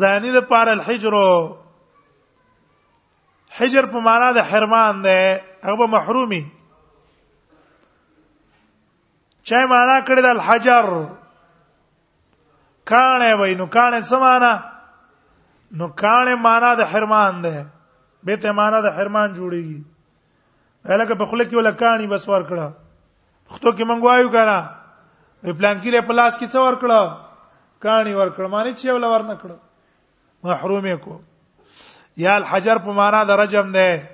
زانی 0.00 0.30
د 0.36 0.44
پار 0.50 0.68
الحجر 0.72 1.14
حجر 3.58 3.84
په 3.92 3.98
معنا 4.08 4.28
د 4.38 4.44
حرمان 4.50 5.00
ده 5.02 5.42
هغه 5.68 5.86
محرومي 5.94 6.42
چا 9.50 9.62
معنا 9.74 9.96
کړی 10.08 10.20
د 10.26 10.28
الحجر 10.36 10.84
کانه 12.92 13.30
وای 13.40 13.54
نو 13.62 13.66
کانه 13.78 14.02
سمانا 14.12 14.52
نو 15.78 15.88
کانه 16.04 16.34
معنا 16.48 16.74
د 16.74 16.80
حرمان 16.92 17.42
ده 17.46 17.66
به 18.24 18.36
ته 18.36 18.52
معنا 18.60 18.80
د 18.80 18.86
حرمان 18.98 19.34
جوړیږي 19.34 19.91
الګه 20.84 21.14
په 21.18 21.26
خله 21.30 21.44
کې 21.46 21.56
ولکانی 21.56 22.06
بس 22.06 22.28
ور 22.28 22.42
کړه 22.48 22.66
خطو 23.54 23.72
کې 23.72 23.84
منګوایو 23.90 24.30
کړه 24.30 24.58
پلان 25.58 25.80
کې 25.80 25.90
له 25.94 26.00
پلاس 26.06 26.38
کې 26.38 26.46
څور 26.46 26.72
کړه 26.82 27.00
کانی 27.86 28.14
ور 28.14 28.28
کړه 28.34 28.48
مانی 28.48 28.74
چې 28.74 28.90
ول 28.90 29.04
ور 29.04 29.22
نه 29.30 29.34
کړه 29.34 29.58
محروم 30.44 30.86
کو 31.06 31.20
یا 32.22 32.34
الحجر 32.36 32.76
په 32.86 32.92
معنا 33.00 33.24
د 33.24 33.30
رجم 33.42 33.72
ده 33.72 34.08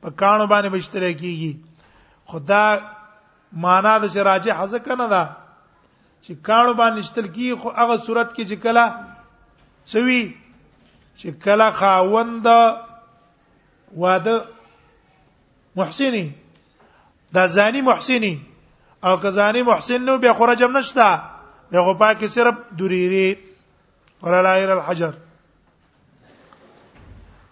په 0.00 0.10
کانو 0.10 0.46
باندې 0.46 0.68
بشتره 0.72 1.12
کیږي 1.12 2.32
خدا 2.32 2.64
معنا 3.66 3.98
د 3.98 4.06
شراجه 4.16 4.56
حزه 4.62 4.78
کنه 4.88 5.08
ده 5.08 5.28
چې 6.22 6.42
کانو 6.50 6.72
باندې 6.74 7.02
شتل 7.10 7.28
کی 7.36 7.52
خو 7.54 7.70
هغه 7.82 7.96
صورت 8.08 8.32
کې 8.32 8.44
چې 8.48 8.54
کلا 8.62 8.86
سوي 9.92 10.20
چې 11.16 11.30
کلا 11.46 11.70
خاوند 11.80 12.46
واده 14.02 14.36
محسنی 15.76 16.34
دا 17.34 17.46
زانی 17.46 17.80
محسنی 17.80 18.46
او 19.02 19.16
که 19.16 19.30
زانی 19.30 19.62
محسن 19.62 19.98
نو 19.98 20.18
به 20.18 20.32
خرجم 20.32 20.76
نشتا 20.76 21.22
دغه 21.72 21.94
پاکه 21.94 22.28
صرف 22.28 22.54
دوریری 22.78 23.38
ولا 24.22 24.40
لایر 24.42 24.70
الحجر 24.70 25.12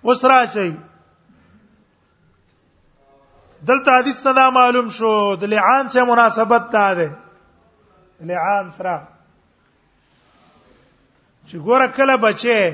وسرا 0.04 0.46
شي 0.46 0.76
دلته 3.66 3.90
حدیث 3.92 4.26
نه 4.26 4.50
معلوم 4.50 4.88
شو 4.88 5.36
د 5.36 5.44
لعان 5.44 5.88
سره 5.88 6.04
مناسبت 6.04 6.70
تا 6.72 6.94
ده 6.94 7.16
لعان 8.20 8.70
سره 8.70 9.08
چې 11.46 11.54
ګوره 11.54 11.86
کله 11.86 12.16
بچي 12.16 12.72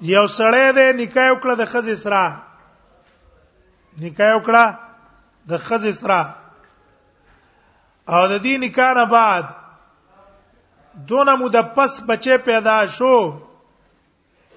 یو 0.00 0.26
سړی 0.28 0.72
دی 0.76 1.02
نکاح 1.04 1.30
وکړه 1.32 1.54
د 1.56 1.64
خزې 1.66 1.94
سره 2.02 2.49
نکاح 4.04 4.32
وکړه 4.36 4.66
د 5.50 5.62
خځې 5.66 5.92
سره 6.00 6.20
او 8.14 8.22
د 8.32 8.42
دې 8.44 8.54
نکاح 8.66 8.90
نه 8.98 9.04
بعد 9.14 9.44
دونه 11.12 11.32
مود 11.42 11.56
پس 11.78 11.92
بچي 12.10 12.34
پیدا 12.50 12.76
شو 12.98 13.14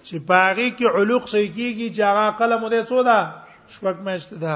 چې 0.05 0.15
پاغي 0.29 0.69
کې 0.77 0.87
علوق 0.97 1.23
سې 1.31 1.45
کیږي 1.55 1.87
چې 1.95 2.01
هغه 2.11 2.25
قلم 2.39 2.61
دې 2.73 2.81
سودا 2.93 3.19
شپږ 3.73 3.95
میاشت 4.07 4.31
ده 4.45 4.55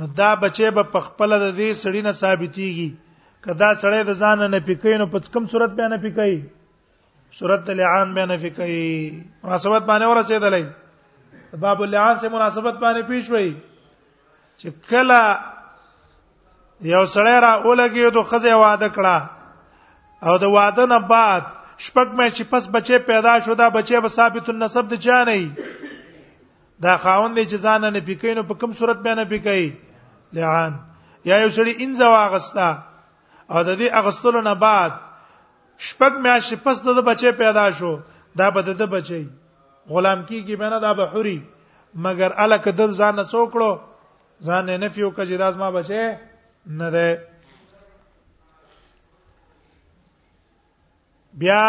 نو 0.00 0.04
دا 0.18 0.30
بچي 0.44 0.70
به 0.78 0.82
پخپل 0.96 1.30
د 1.42 1.46
دې 1.58 1.70
سړی 1.82 2.02
نه 2.06 2.12
ثابتيږي 2.22 2.90
کدا 3.46 3.70
سړی 3.82 4.02
د 4.08 4.12
ځان 4.22 4.38
نه 4.54 4.58
پکې 4.68 4.92
نو 5.02 5.06
په 5.14 5.18
کوم 5.34 5.44
صورت 5.54 5.70
به 5.80 5.88
نه 5.94 6.02
پکې 6.04 6.32
صورت 7.38 7.70
لعان 7.80 8.14
به 8.18 8.26
نه 8.30 8.36
پکې 8.44 9.42
مناسبت 9.44 9.82
باندې 9.90 10.06
ورسېدلې 10.12 11.58
باب 11.64 11.82
اللعان 11.86 12.18
سے 12.24 12.28
مناسبت 12.36 12.74
باندې 12.84 13.02
پیښ 13.12 13.24
وې 13.34 13.48
چې 14.62 14.70
کله 14.90 15.20
یو 16.94 17.04
سړی 17.14 17.36
را 17.44 17.52
اولګي 17.64 18.04
دوه 18.16 18.26
خزه 18.32 18.54
واده 18.64 18.88
کړه 18.96 19.18
او 20.28 20.34
د 20.42 20.52
واده 20.56 20.84
نه 20.92 20.98
بعد 21.12 21.44
شپږ 21.84 22.08
مې 22.16 22.28
چې 22.36 22.42
پس 22.52 22.64
بچي 22.76 22.98
پیدا 23.10 23.34
شو 23.44 23.54
دا 23.62 23.68
بچي 23.76 24.00
به 24.04 24.08
ثابت 24.16 24.48
النسب 24.52 24.84
د 24.92 25.00
چا 25.06 25.24
نه 25.24 25.52
دا 26.84 26.96
خاوند 26.96 27.38
دې 27.38 27.44
جزان 27.52 27.80
نه 27.82 28.00
پکې 28.00 28.30
نو 28.36 28.42
په 28.52 28.54
کوم 28.60 28.72
صورت 28.80 28.98
به 29.06 29.14
نه 29.20 29.24
پکې 29.24 29.72
لعان 30.38 30.72
یا 31.30 31.38
یو 31.44 31.50
سړی 31.50 31.74
انځه 31.84 32.06
واغستا 32.14 32.68
او 33.52 33.58
د 33.62 33.78
دې 33.78 33.88
اغستلو 34.02 34.40
نه 34.48 34.54
بعد 34.66 34.92
شپږ 35.88 36.12
میاشتې 36.24 36.56
پس 36.64 36.84
د 36.86 37.04
بچي 37.12 37.32
پیدا 37.44 37.66
شو 37.80 37.98
دا 38.38 38.50
به 38.50 38.62
د 38.62 38.82
بچي 38.96 39.24
غلام 39.88 40.26
کیږي 40.26 40.46
کی 40.46 40.56
به 40.56 40.68
نه 40.72 40.78
دا 40.86 40.92
به 40.98 41.06
حوري 41.12 41.38
مګر 42.06 42.30
الکه 42.46 42.70
د 42.72 42.92
ځان 43.00 43.14
نه 43.20 43.24
څوکړو 43.32 43.72
ځان 44.46 44.62
نه 44.68 44.76
نفیو 44.76 45.10
کجې 45.16 45.36
داس 45.40 45.54
ما 45.60 45.70
بچي 45.70 46.02
نه 46.80 46.88
ده 46.94 47.06
بیا 51.40 51.62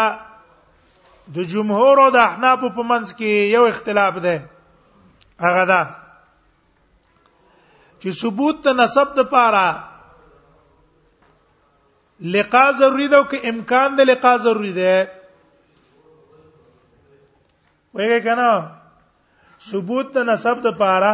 د 1.34 1.48
جمهور 1.52 1.96
او 2.04 2.10
د 2.16 2.18
احناف 2.28 2.60
په 2.76 2.82
منځ 2.90 3.08
کې 3.18 3.32
یو 3.54 3.64
اختلاف 3.72 4.14
ده 4.26 4.34
هغه 5.44 5.64
ده 5.72 5.80
چې 8.00 8.08
ثبوت 8.20 8.56
ته 8.64 8.72
نسب 8.82 9.08
د 9.16 9.20
پاره 9.32 9.68
لقا 12.36 12.64
ضروری 12.78 13.08
ده 13.08 13.16
او 13.18 13.24
که 13.34 13.38
امکان 13.50 13.90
د 13.98 14.08
لقا 14.10 14.36
ضروری 14.46 14.72
ده 14.72 14.94
وایي 17.94 18.20
کنه 18.24 18.50
ثبوت 19.70 20.06
د 20.14 20.18
نسب 20.30 20.58
د 20.64 20.78
پاره 20.78 21.12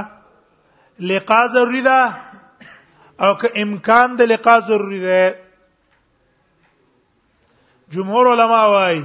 لقا 1.00 1.44
ضروری 1.52 1.82
ده 1.82 2.12
او 3.20 3.34
که 3.40 3.50
امکان 3.62 4.16
د 4.16 4.20
لقا 4.22 4.61
ضروری 4.61 5.00
ده 5.00 5.38
جمهور 7.90 8.26
علما 8.32 8.64
وايي 8.66 9.02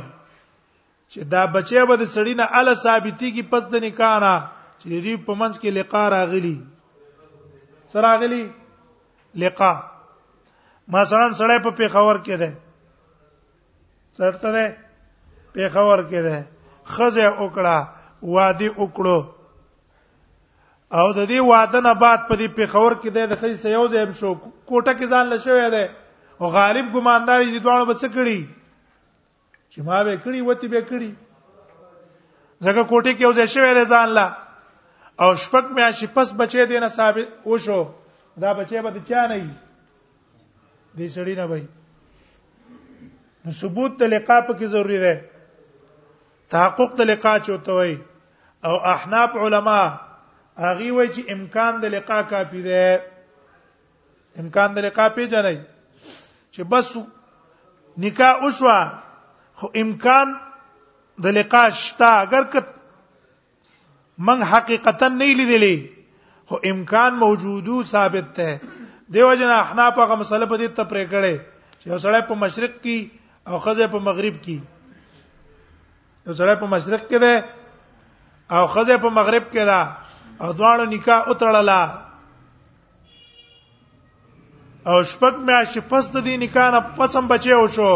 چې 1.12 1.21
دا 1.32 1.45
بچي 1.53 1.86
به 1.88 1.95
د 1.95 2.03
سړی 2.15 2.34
نه 2.39 2.45
ال 2.60 2.75
ثابتي 2.84 3.32
کی 3.36 3.41
پس 3.51 3.63
د 3.71 3.75
نکاح 3.84 4.15
نه 4.23 4.36
چې 4.82 4.88
دې 5.06 5.15
په 5.25 5.34
منځ 5.39 5.56
کې 5.62 5.69
لقا 5.77 6.10
راغلی 6.10 6.58
سره 7.93 8.01
راغلی 8.08 8.43
لقا 9.39 9.73
ما 10.91 11.03
سره 11.12 11.25
سړی 11.39 11.58
په 11.65 11.71
پیښور 11.79 12.15
کې 12.25 12.36
ده 12.41 12.51
سرته 14.17 14.49
ده 14.51 14.77
پیښور 15.56 15.99
کې 16.10 16.19
ده 16.27 16.38
خزه 16.93 17.27
وکړه 17.41 17.77
وادي 18.21 18.69
وکړو 18.82 19.19
او 20.99 21.06
د 21.17 21.23
دې 21.29 21.38
واده 21.49 21.79
نه 21.86 21.91
بعد 22.01 22.25
په 22.32 22.36
دې 22.39 22.47
پیښور 22.58 22.91
کې 23.03 23.10
د 23.17 23.36
خې 23.39 23.51
سيو 23.63 23.86
زم 23.93 24.12
شو 24.19 24.32
کوټه 24.69 24.93
کې 24.97 25.06
ځان 25.15 25.25
لشوې 25.34 25.69
ده 25.73 25.84
او 26.39 26.49
غالب 26.56 26.88
ګمانداري 26.95 27.47
دې 27.51 27.60
دوه 27.67 27.84
بس 27.91 28.03
کړی 28.15 28.39
چې 29.71 29.79
ما 29.88 29.99
به 30.10 30.15
کړی 30.23 30.39
وتی 30.49 30.67
به 30.73 30.82
کړی 30.89 31.12
ځکه 32.65 32.82
کوټه 32.91 33.12
کې 33.17 33.25
اوځه 33.27 33.45
شوې 33.53 33.73
ده 33.77 33.84
ځان 33.93 34.08
لا 34.19 34.27
او 35.21 35.29
شپک 35.45 35.65
میا 35.79 35.89
شي 36.01 36.08
پس 36.19 36.27
بچې 36.39 36.63
دې 36.69 36.79
نه 36.84 36.89
ثابت 36.99 37.27
وشو 37.49 37.82
دا 38.45 38.49
بچې 38.58 38.77
به 38.86 39.01
چا 39.10 39.21
نه 39.34 39.38
وي 39.43 39.53
دې 40.97 41.08
سړی 41.15 41.36
نه 41.39 41.45
وي 41.51 41.63
نو 43.45 43.51
ثبوت 43.63 43.97
تلقا 43.99 44.38
په 44.47 44.53
کې 44.53 44.65
ضروری 44.75 44.99
ده 45.06 45.15
تحقق 46.56 46.95
تلقا 47.01 47.34
چوتوي 47.49 47.99
او 48.69 48.73
احناف 48.95 49.36
علما 49.45 49.79
اغي 50.60 50.89
وای 50.92 51.08
چې 51.13 51.22
امکان 51.34 51.82
د 51.82 51.86
لقا 51.94 52.22
کافی 52.30 52.62
ده 52.62 52.98
امکان 54.39 54.74
د 54.74 54.78
لقا 54.86 55.08
پیژنې 55.16 55.56
چې 56.54 56.62
بس 56.72 56.86
نکاح 57.98 58.44
وشوا 58.44 58.80
خو 59.60 59.68
امکان 59.82 60.28
د 61.24 61.26
لقا 61.38 61.70
شتا 61.70 62.10
اگر 62.22 62.44
که 62.52 62.60
من 64.18 64.42
حقیقتا 64.44 65.08
نه 65.08 65.26
لیدلې 65.26 65.88
خو 66.48 66.56
امکان 66.72 67.13
موجودو 67.18 67.84
ثابت 67.84 68.36
ده 68.38 68.58
دیو 69.13 69.34
جن 69.36 69.50
احنا 69.50 69.89
په 69.89 70.06
کوم 70.08 70.20
مسله 70.20 70.46
په 70.46 70.58
دې 70.58 70.68
ته 70.78 70.84
پرې 70.86 71.04
کړي 71.12 71.36
چې 71.82 71.88
وسړې 71.89 72.22
په 72.30 72.34
مشرق 72.46 72.78
کې 72.84 73.10
او 73.50 73.60
خزه 73.60 73.88
په 73.88 74.00
مغرب 74.00 74.36
کې 74.44 74.58
وسړې 76.30 76.56
په 76.62 76.66
مشرق 76.78 77.04
کې 77.10 77.20
ده 77.26 77.34
او 78.58 78.68
خزه 78.68 78.98
په 78.98 79.10
مغرب 79.20 79.46
کې 79.54 79.63
ده 79.72 79.82
او 80.43 80.51
دواړو 80.60 80.86
نکاح 80.91 81.19
اتړلا 81.32 81.82
او 84.89 84.95
شپږ 85.12 85.34
میاشتې 85.47 85.82
پس 85.91 86.10
د 86.15 86.17
دې 86.25 86.36
نکاح 86.43 86.67
نه 86.75 86.79
پسم 86.97 87.27
بچیو 87.34 87.67
شو 87.75 87.91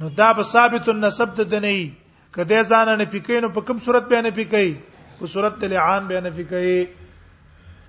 نو 0.00 0.08
دا 0.22 0.32
به 0.38 0.42
ثابت 0.52 0.88
النسب 0.94 1.36
د 1.38 1.44
دنی 1.52 1.76
کده 2.36 2.62
ځان 2.62 2.90
نه 2.98 3.04
پکې 3.12 3.40
نو 3.46 3.52
په 3.58 3.66
کوم 3.70 3.78
صورت 3.86 4.08
به 4.12 4.22
نه 4.26 4.30
پکې 4.40 4.74
په 5.22 5.26
صورت 5.34 5.64
لعان 5.76 6.08
به 6.10 6.20
نه 6.26 6.30
پکې 6.30 6.88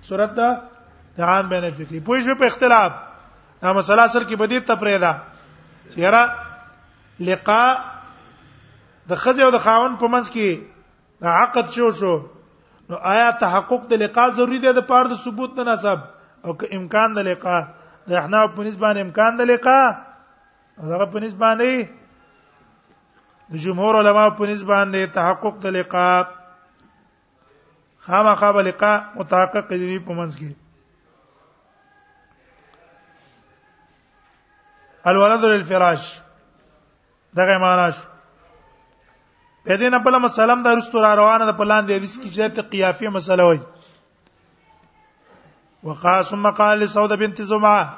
صورت 0.08 0.38
لعان 1.18 1.48
به 1.48 1.60
نه 1.60 1.70
پکې 1.78 1.98
په 2.10 2.20
شو 2.26 2.34
په 2.42 2.46
اختلاف 2.52 2.92
دا 3.62 3.72
مسله 3.72 4.02
اصل 4.02 4.24
کې 4.24 4.36
بدی 4.44 4.60
تفریدا 4.74 5.12
چیرې 5.92 7.24
لقاء 7.30 7.70
د 9.08 9.18
خځه 9.18 9.42
او 9.46 9.50
د 9.50 9.58
خاون 9.58 9.96
په 10.02 10.08
منځ 10.08 10.30
کې 10.36 11.32
عقد 11.40 11.72
شو 11.80 11.90
شو 12.02 12.14
نو 12.90 12.96
آیا 13.10 13.26
تحقق 13.40 13.82
د 13.90 14.00
لقا 14.02 14.24
ضروری 14.36 14.58
دی 14.64 14.70
د 14.76 14.80
پاره 14.90 15.08
د 15.10 15.18
ثبوت 15.26 15.52
نه 15.58 15.64
نسب 15.70 15.98
او 16.44 16.52
که 16.62 16.68
امکان 16.78 17.12
د 17.16 17.26
لقا 17.28 17.58
د 18.10 18.12
احنا 18.20 18.40
په 18.56 18.62
نسبت 18.68 18.96
امکان 19.02 19.32
د 19.40 19.42
لقا 19.50 19.80
هغه 20.90 21.06
په 21.12 21.18
نسبت 21.26 21.54
د 21.60 21.62
جمهور 23.66 23.92
علما 24.00 24.24
په 24.40 24.46
نسبت 24.52 24.84
د 24.96 24.98
تحقق 25.20 25.54
د 25.66 25.68
لقا 25.78 26.08
خامخا 28.10 28.50
به 28.58 28.62
لقا 28.72 28.92
متحقق 29.14 29.68
دي 29.78 29.96
په 30.06 30.12
منځ 30.18 30.36
کې 30.42 30.50
الولد 35.10 35.42
للفراش 35.50 36.02
دغه 37.38 37.54
معنا 37.62 37.86
شو 37.96 38.06
په 39.64 39.76
دې 39.76 39.88
نه 39.92 39.98
بل 40.04 40.18
مسله 40.24 40.52
هم 40.54 40.62
د 40.64 40.68
رستور 40.78 41.04
روانه 41.20 41.44
د 41.48 41.56
پلان 41.60 41.82
د 41.86 41.90
حدیث 42.00 42.14
کې 42.18 42.30
چې 42.34 42.48
ته 42.56 42.62
قیافي 42.74 43.08
مسله 43.16 43.42
وای 43.46 43.58
وقاص 45.88 46.30
ثم 46.30 46.50
قال 46.60 46.78
لسوده 46.78 47.16
بنت 47.22 47.42
زمعه 47.42 47.90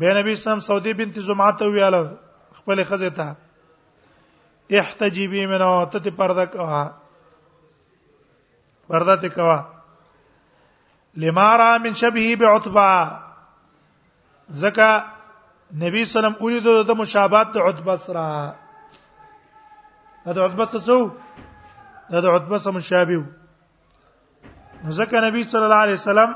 به 0.00 0.14
نبی 0.20 0.36
سم 0.44 0.60
سعودي 0.68 0.92
بنت 1.00 1.18
زمعه 1.28 1.50
ته 1.60 1.64
ویاله 1.64 2.16
خپل 2.60 2.84
خزه 2.92 3.10
ته 3.20 3.36
احتجبي 4.80 5.46
منه 5.46 5.84
ته 5.94 6.10
پرده 6.22 6.46
کوا 6.56 6.82
پرده 8.88 9.16
ته 9.16 9.28
کوا 9.36 9.60
لما 11.22 11.48
را 11.62 11.70
من 11.78 11.94
شبهه 12.02 12.36
بعتبه 12.36 13.10
زکه 14.62 14.88
نبی 15.86 16.04
سلام 16.04 16.34
اولیدو 16.40 16.82
د 16.82 16.90
مشابهت 16.96 17.56
عتبه 17.56 17.96
سره 18.06 18.30
دا 20.26 20.32
د 20.36 20.38
عتبه 20.44 20.64
څه 20.72 20.84
دا 22.12 22.18
د 22.24 22.26
عتبه 22.36 22.58
سم 22.64 22.76
شابه 22.90 23.20
نو 24.84 24.90
ځکه 24.98 25.14
نبی 25.26 25.42
صلی 25.52 25.66
الله 25.66 25.82
علیه 25.86 25.98
وسلم 26.02 26.30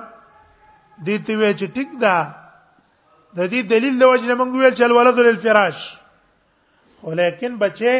دې 1.07 1.17
ته 1.27 1.33
وی 1.41 1.53
چې 1.61 1.67
ټیک 1.77 1.91
دا 2.05 2.17
د 3.37 3.41
دې 3.53 3.61
دلیل 3.73 3.95
د 3.99 4.05
وجه 4.13 4.35
موږ 4.41 4.51
ویل 4.61 4.75
چې 4.79 4.83
الولد 4.89 5.19
للفراش 5.27 5.79
ولیکن 7.07 7.53
بچي 7.63 7.95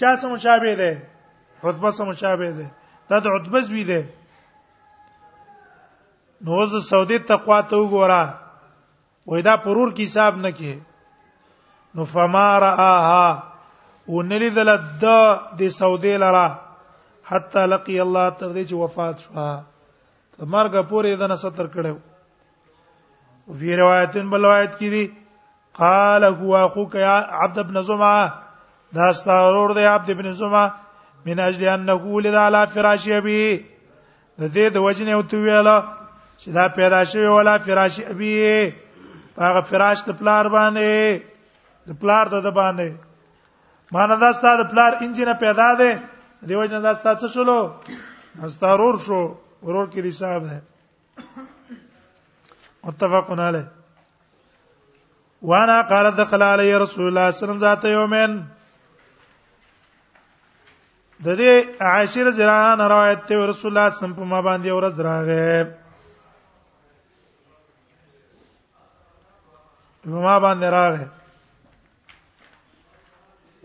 چا 0.00 0.10
سم 0.22 0.32
شابه 0.44 0.74
ده 0.80 0.90
عتبه 1.68 1.90
سم 1.98 2.08
شابه 2.22 2.50
ده 2.58 2.66
دا 3.10 3.16
د 3.26 3.36
عتبه 3.36 3.60
زوی 3.70 3.84
ده 3.90 4.00
نو 6.48 6.66
ز 6.72 6.80
سعودي 6.90 7.18
تقوا 7.30 7.60
ته 7.68 7.76
وګوره 7.82 8.22
وېدا 9.30 9.54
پرور 9.66 9.88
کې 9.94 10.04
حساب 10.08 10.34
نه 10.44 10.50
کې 10.58 10.72
نو 11.94 12.04
فما 12.14 12.48
راها 12.66 13.49
ونلی 14.16 14.48
دل 14.56 14.70
د 15.04 15.06
د 15.58 15.72
سعودي 15.78 16.14
لرا 16.22 16.46
حتا 17.30 17.62
لقي 17.72 17.96
الله 18.06 18.24
تر 18.38 18.48
دې 18.56 18.64
چې 18.68 18.74
وفات 18.82 19.16
شو 19.22 19.32
ته 20.32 20.42
مرګ 20.54 20.74
پورې 20.92 21.10
دنه 21.22 21.36
ستر 21.44 21.66
کړو 21.74 21.94
وی 23.60 23.72
روایتن 23.82 24.24
بل 24.32 24.40
روایت 24.48 24.72
کې 24.78 24.88
دي 24.94 25.04
قال 25.80 26.22
هو 26.38 26.50
اخوك 26.66 26.92
يا 27.06 27.14
عبد 27.44 27.56
ابن 27.64 27.80
زمعه 27.90 28.22
دا 28.98 29.06
ستارور 29.18 29.70
دی 29.78 29.84
عبد 29.94 30.08
ابن 30.14 30.32
زمعه 30.42 30.66
من 31.28 31.38
اجل 31.44 31.64
انه 31.74 32.20
لذا 32.26 32.40
على 32.48 32.60
فراش 32.78 33.06
ابي 33.18 33.38
د 34.40 34.42
دې 34.54 34.66
د 34.78 34.88
وجنه 34.88 35.12
او 35.18 35.22
تو 35.34 35.40
ویلا 35.44 35.76
چې 36.40 36.48
دا 36.60 36.68
پیدا 36.80 37.00
شوی 37.12 37.28
ولا 37.34 37.54
فراش 37.68 38.00
ابي 38.14 38.34
هغه 39.44 39.60
فراش 39.70 39.98
د 40.08 40.18
پلار 40.24 40.44
باندې 40.56 41.22
د 41.92 42.02
پلار 42.02 42.24
د 42.34 42.50
باندې 42.60 42.90
مانه 43.92 44.16
دا 44.16 44.32
ستاسو 44.32 44.64
پلار 44.70 44.92
انجن 45.02 45.32
پیدا 45.40 45.68
دی 45.78 45.90
دیو 46.48 46.64
جن 46.66 46.82
دا 46.82 46.94
ستاسو 46.94 47.28
شلو 47.34 47.58
استارور 48.46 48.94
شو 49.06 49.20
ورور 49.62 49.86
کې 49.92 50.06
حساب 50.08 50.42
ده 50.48 50.60
متفقون 52.84 53.40
علی 53.48 53.62
وانا 55.42 55.80
قال 55.90 56.10
دخل 56.16 56.42
علی 56.42 56.72
رسول 56.74 57.06
الله 57.06 57.30
صلی 57.30 57.30
الله 57.30 57.30
علیه 57.30 57.36
وسلم 57.48 57.58
ذات 57.58 57.84
یومین 57.84 58.32
د 61.24 61.28
دې 61.38 61.82
عاشر 61.90 62.30
زران 62.30 62.80
روایت 62.80 63.24
ته 63.28 63.46
رسول 63.46 63.76
الله 63.76 63.88
صلی 63.90 63.92
الله 63.92 63.92
علیه 63.92 63.96
وسلم 63.96 64.14
په 64.14 64.22
ما 64.32 64.40
باندې 64.40 64.70
ورځ 64.70 65.00
راغې 65.08 65.66
په 70.04 70.20
ما 70.26 70.38
باندې 70.40 70.68
راغې 70.78 71.08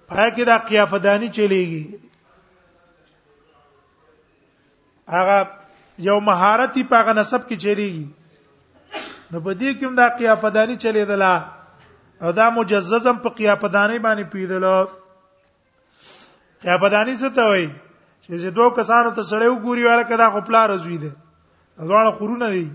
پای 0.09 0.29
کې 0.35 0.43
دا 0.51 0.57
قیافدانی 0.71 1.29
چلیږي 1.35 1.83
هغه 5.15 5.37
یو 6.09 6.19
مهارت 6.29 6.73
په 6.93 7.01
هغه 7.01 7.17
نسب 7.21 7.41
کې 7.49 7.57
چلیږي 7.63 8.05
نو 9.31 9.39
په 9.47 9.51
دې 9.59 9.71
کې 9.79 9.87
دا 10.03 10.07
قیافدانی 10.21 10.75
چلیدله 10.83 11.35
او 12.21 12.31
دا 12.41 12.49
مجززم 12.61 13.17
په 13.27 13.37
قیافدانی 13.41 13.99
باندې 13.99 14.23
پیدله 14.23 14.77
خیاپدانی 16.61 17.13
څه 17.21 17.29
ته 17.37 17.43
وایي 17.49 17.67
چې 18.27 18.49
دوه 18.59 18.69
کسانو 18.77 19.11
ته 19.17 19.23
سړیو 19.31 19.55
ګوري 19.65 19.83
والا 19.87 20.03
کدا 20.11 20.27
خپل 20.35 20.55
رزوی 20.71 20.97
دي 21.03 21.11
ځوان 21.89 22.11
خورونه 22.19 22.49
دي 22.55 22.65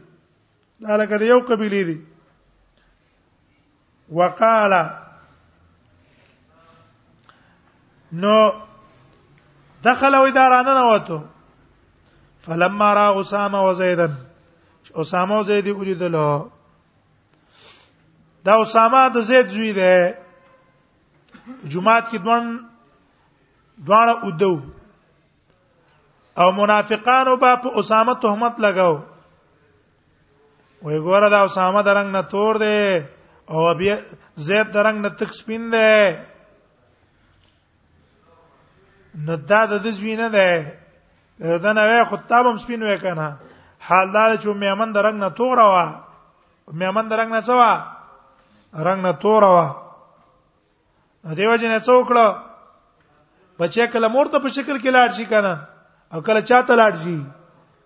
دا 0.86 0.96
لکه 1.02 1.16
د 1.22 1.32
یو 1.32 1.40
قبيله 1.50 1.82
دي 1.90 1.96
وقالا 4.20 4.82
نو 8.22 8.36
دخل 9.86 10.14
او 10.14 10.24
ادارانه 10.30 10.74
نه 10.80 10.84
وته 10.92 11.22
فلما 12.46 12.94
را 12.94 13.20
اسامه 13.20 13.60
وزیدا 13.66 14.08
اسامه 14.94 15.34
او 15.36 15.42
زید 15.42 15.68
ولیدلو 15.68 16.50
دا 18.44 18.54
اسامه 18.60 19.08
د 19.14 19.20
زید 19.30 19.46
زوی 19.54 19.72
دی 19.78 19.94
جمعات 21.70 22.04
کې 22.10 22.18
دوه 22.24 22.36
دواړه 23.78 24.24
ودو 24.26 24.60
او 26.38 26.52
منافقانو 26.52 27.36
با 27.36 27.56
په 27.56 27.68
اسامه 27.78 28.14
تهمت 28.24 28.60
لگاو 28.60 28.94
وای 30.82 30.98
ګوره 31.06 31.28
دا 31.30 31.44
اسامه 31.44 31.82
درنګ 31.82 32.08
نه 32.16 32.22
تور 32.32 32.54
دی 32.64 32.80
او 33.50 33.70
ابي 33.72 33.88
زید 34.36 34.66
درنګ 34.74 34.96
نه 35.04 35.08
تک 35.18 35.30
سپین 35.40 35.62
دی 35.70 36.16
نو 39.26 39.36
دا 39.36 39.60
د 39.66 39.72
دزوینه 39.84 40.28
ده 40.36 40.48
دا 41.64 41.70
نه 41.76 41.82
وای 41.88 42.04
خطابم 42.10 42.56
سپین 42.64 42.82
وای 42.82 42.98
کنه 42.98 43.28
حال 43.88 44.06
دا 44.14 44.36
چې 44.42 44.46
میمن 44.46 44.92
درنګ 44.92 45.14
نه 45.24 45.28
تور 45.28 45.58
وا 45.58 45.84
میمن 46.80 47.08
درنګ 47.08 47.30
نه 47.36 47.40
سوا 47.40 47.72
رنګ 48.86 49.00
نه 49.06 49.12
تور 49.12 49.42
وا 49.42 49.66
دیو 51.36 51.56
جن 51.56 51.78
څوکړه 51.80 52.51
بچې 53.62 53.86
کله 53.94 54.08
مور 54.16 54.26
ته 54.34 54.38
په 54.44 54.50
شکل 54.58 54.74
کې 54.82 54.90
لاړ 54.98 55.08
شي 55.18 55.24
کنه 55.32 55.52
او 56.14 56.18
کله 56.28 56.40
چاته 56.50 56.72
لاړ 56.82 56.92
شي 57.02 57.16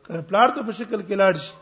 کله 0.09 0.23
پلار 0.31 0.49
ته 0.59 0.67
په 0.69 0.73
شکل 0.81 1.01
کې 1.07 1.15
لاړ 1.23 1.35
شي 1.47 1.55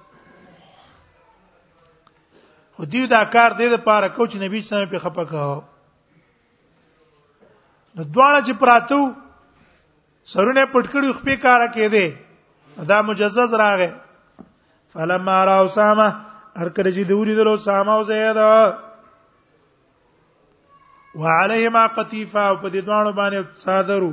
خو 2.76 2.82
دې 2.92 3.04
دا 3.14 3.20
کار 3.36 3.50
دې 3.58 3.66
د 3.74 3.76
پاره 3.88 4.08
کو 4.16 4.26
چې 4.30 4.38
نبی 4.44 4.58
سم 4.68 4.84
په 4.92 4.98
خپه 5.06 5.24
کاو 5.32 5.56
نو 7.96 8.02
دواړه 8.04 8.40
چې 8.46 8.52
پراتو 8.62 9.00
سرونه 10.32 10.64
پټکړي 10.72 11.10
خپې 11.18 11.34
کارا 11.46 11.66
کې 11.74 11.86
دې 11.96 12.08
دا 12.94 12.98
مجزز 13.10 13.50
راغې 13.64 13.90
فلما 14.94 15.38
را 15.50 15.56
اسامه 15.66 16.08
هر 16.56 16.68
کله 16.68 16.90
چې 16.90 17.08
دوری 17.12 17.34
دلو 17.40 17.54
اسامه 17.62 17.92
او 17.98 18.02
زید 18.10 18.38
وعليهما 21.20 21.86
قطيفه 21.96 22.40
او 22.48 22.54
په 22.62 22.68
دې 22.74 22.80
دوانو 22.86 23.12
باندې 23.20 23.40
صادرو 23.66 24.12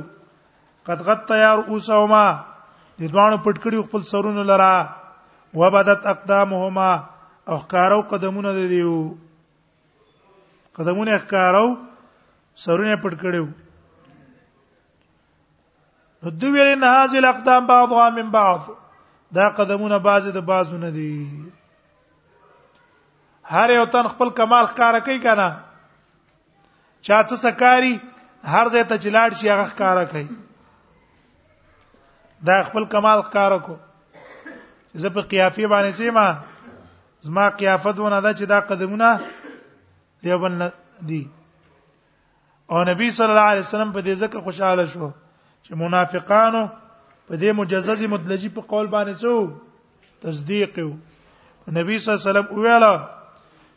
قطغت 0.88 1.20
تیار 1.30 1.58
اوسهما 1.70 2.26
دې 3.00 3.06
دوانو 3.14 3.36
پټکړي 3.46 3.78
خپل 3.88 4.02
سرونو 4.12 4.42
لرا 4.50 4.74
وبدت 5.60 6.02
اقدامهما 6.14 6.90
او 7.50 7.56
ښکارو 7.62 8.00
قدمونه 8.12 8.50
دې 8.56 8.66
دیو 8.74 8.94
قدمونه 10.80 11.12
ښکارو 11.24 11.66
سرونه 12.66 12.96
پټکړیو 13.06 13.46
رد 16.28 16.42
ویل 16.54 16.72
نه 16.78 16.88
هاذ 16.96 17.16
الاقدام 17.22 17.66
بعضها 17.72 18.06
من 18.20 18.30
بعض 18.38 18.62
دا 19.38 19.48
قدمونه 19.58 19.96
بعضه 20.06 20.30
د 20.38 20.46
بعضونه 20.54 20.90
دي 20.98 21.10
هر 23.54 23.70
یو 23.76 23.84
تن 23.96 24.08
خپل 24.14 24.30
کمال 24.40 24.66
ښکارا 24.72 24.98
کوي 25.06 25.18
کنه 25.28 25.48
چا 27.06 27.22
څه 27.28 27.36
سکاري 27.44 27.94
هر 28.54 28.66
ځای 28.74 28.84
ته 28.90 28.96
چلاړ 29.04 29.30
شي 29.40 29.46
هغه 29.52 29.66
ښکارا 29.72 30.04
کوي 30.14 30.26
دا 32.48 32.56
خپل 32.70 32.84
کمال 32.94 33.18
ښکارا 33.26 33.58
کو 33.68 33.74
زه 35.04 35.08
په 35.16 35.22
قیافي 35.32 35.66
باندې 35.72 35.92
سیما 36.02 36.26
زما 37.28 37.48
قیافت 37.62 37.96
ونه 38.02 38.20
دا 38.26 38.32
چې 38.38 38.44
دا 38.54 38.58
قدمونه 38.68 39.10
یو 40.30 40.38
بل 40.42 40.60
دي 41.10 41.22
او 42.72 42.84
نبی 42.90 43.08
صلی 43.16 43.32
الله 43.32 43.48
علیه 43.52 43.66
وسلم 43.68 43.92
په 43.98 44.04
دې 44.06 44.14
ځکه 44.22 44.38
خوشاله 44.46 44.84
شو 44.94 45.10
چې 45.64 45.72
منافقانو 45.84 46.62
په 47.26 47.34
دې 47.40 47.50
مجززي 47.60 48.06
مدلجي 48.14 48.48
په 48.58 48.72
قول 48.74 48.86
باندې 48.86 49.12
سو 49.24 50.26
تصدیق 50.26 50.78
یو 50.82 50.90
نبی 51.78 51.98
صلی 52.04 52.12
الله 52.12 52.22
علیه 52.22 52.30
وسلم 52.30 52.46
ویلا 52.58 52.94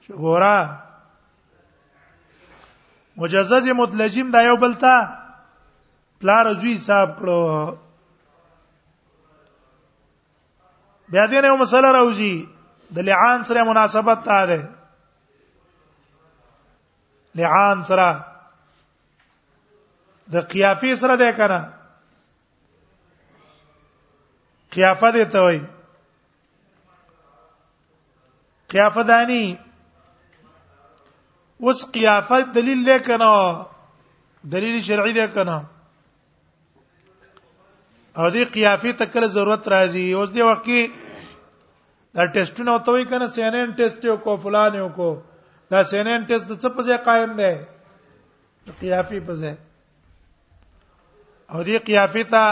چې 0.04 0.10
ګورا 0.26 0.58
مجزز 3.18 3.68
مدلجم 3.78 4.32
دا 4.32 4.42
یو 4.42 4.56
بلتا 4.62 5.00
پلار 6.22 6.52
زوی 6.60 6.76
حساب 6.76 7.10
کړو 7.20 7.42
بیا 11.14 11.24
دې 11.32 11.42
نه 11.46 11.56
مسله 11.62 11.92
راوځي 11.92 12.50
د 12.98 13.08
لعان 13.10 13.44
سره 13.50 13.64
مناسبت 13.72 14.20
تا 14.26 14.40
ده 14.52 14.62
لعان 17.42 17.84
سره 17.90 18.08
د 20.34 20.48
قیافې 20.54 20.96
سره 21.02 21.16
ده 21.24 21.32
کنه 21.42 21.60
قیافه 24.78 25.12
دې 25.12 25.32
ته 25.36 25.40
وایي 25.48 25.62
قیافه 28.76 29.04
دانی 29.12 29.44
اوس 31.64 31.86
قیافت 31.94 32.50
دلیل 32.56 32.82
لیکنه 32.90 33.32
دلیل 34.52 34.76
شرعي 34.88 35.14
دی 35.14 35.28
کنه 35.34 35.58
او 38.18 38.26
دې 38.34 38.44
قیافي 38.56 38.92
تکل 39.02 39.24
ضرورت 39.36 39.64
راځي 39.74 40.04
اوس 40.18 40.30
دې 40.36 40.44
وخت 40.50 40.64
کې 40.66 40.82
دا 42.16 42.24
ټیسټونه 42.34 42.72
او 42.72 42.80
توي 42.88 43.04
کنه 43.12 43.26
سینن 43.28 43.70
ټیسټ 43.78 44.00
یو 44.10 44.16
کو 44.26 44.32
فلان 44.44 44.72
یو 44.76 44.90
کو 44.98 45.10
دا 45.72 45.80
سینن 45.92 46.22
ټیسټ 46.28 46.46
د 46.48 46.62
څه 46.62 46.68
په 46.76 46.82
ځای 46.90 46.98
قائم 47.06 47.32
دی 47.40 47.54
قیافي 48.82 49.20
په 49.30 49.34
ځای 49.42 49.56
او 51.54 51.62
دې 51.64 51.78
قیافي 51.88 52.24
ته 52.36 52.44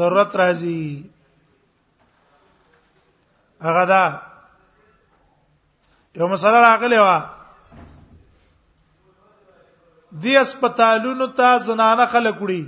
ضرورت 0.00 0.30
راځي 0.42 0.82
هغه 3.70 3.84
دا 3.94 4.04
یو 6.20 6.26
مسله 6.34 6.58
راغلی 6.68 6.98
و 7.06 7.08
دی 10.22 10.36
هسپتالونو 10.40 11.26
ته 11.38 11.58
زنانه 11.68 12.06
خلک 12.06 12.42
وړي 12.42 12.64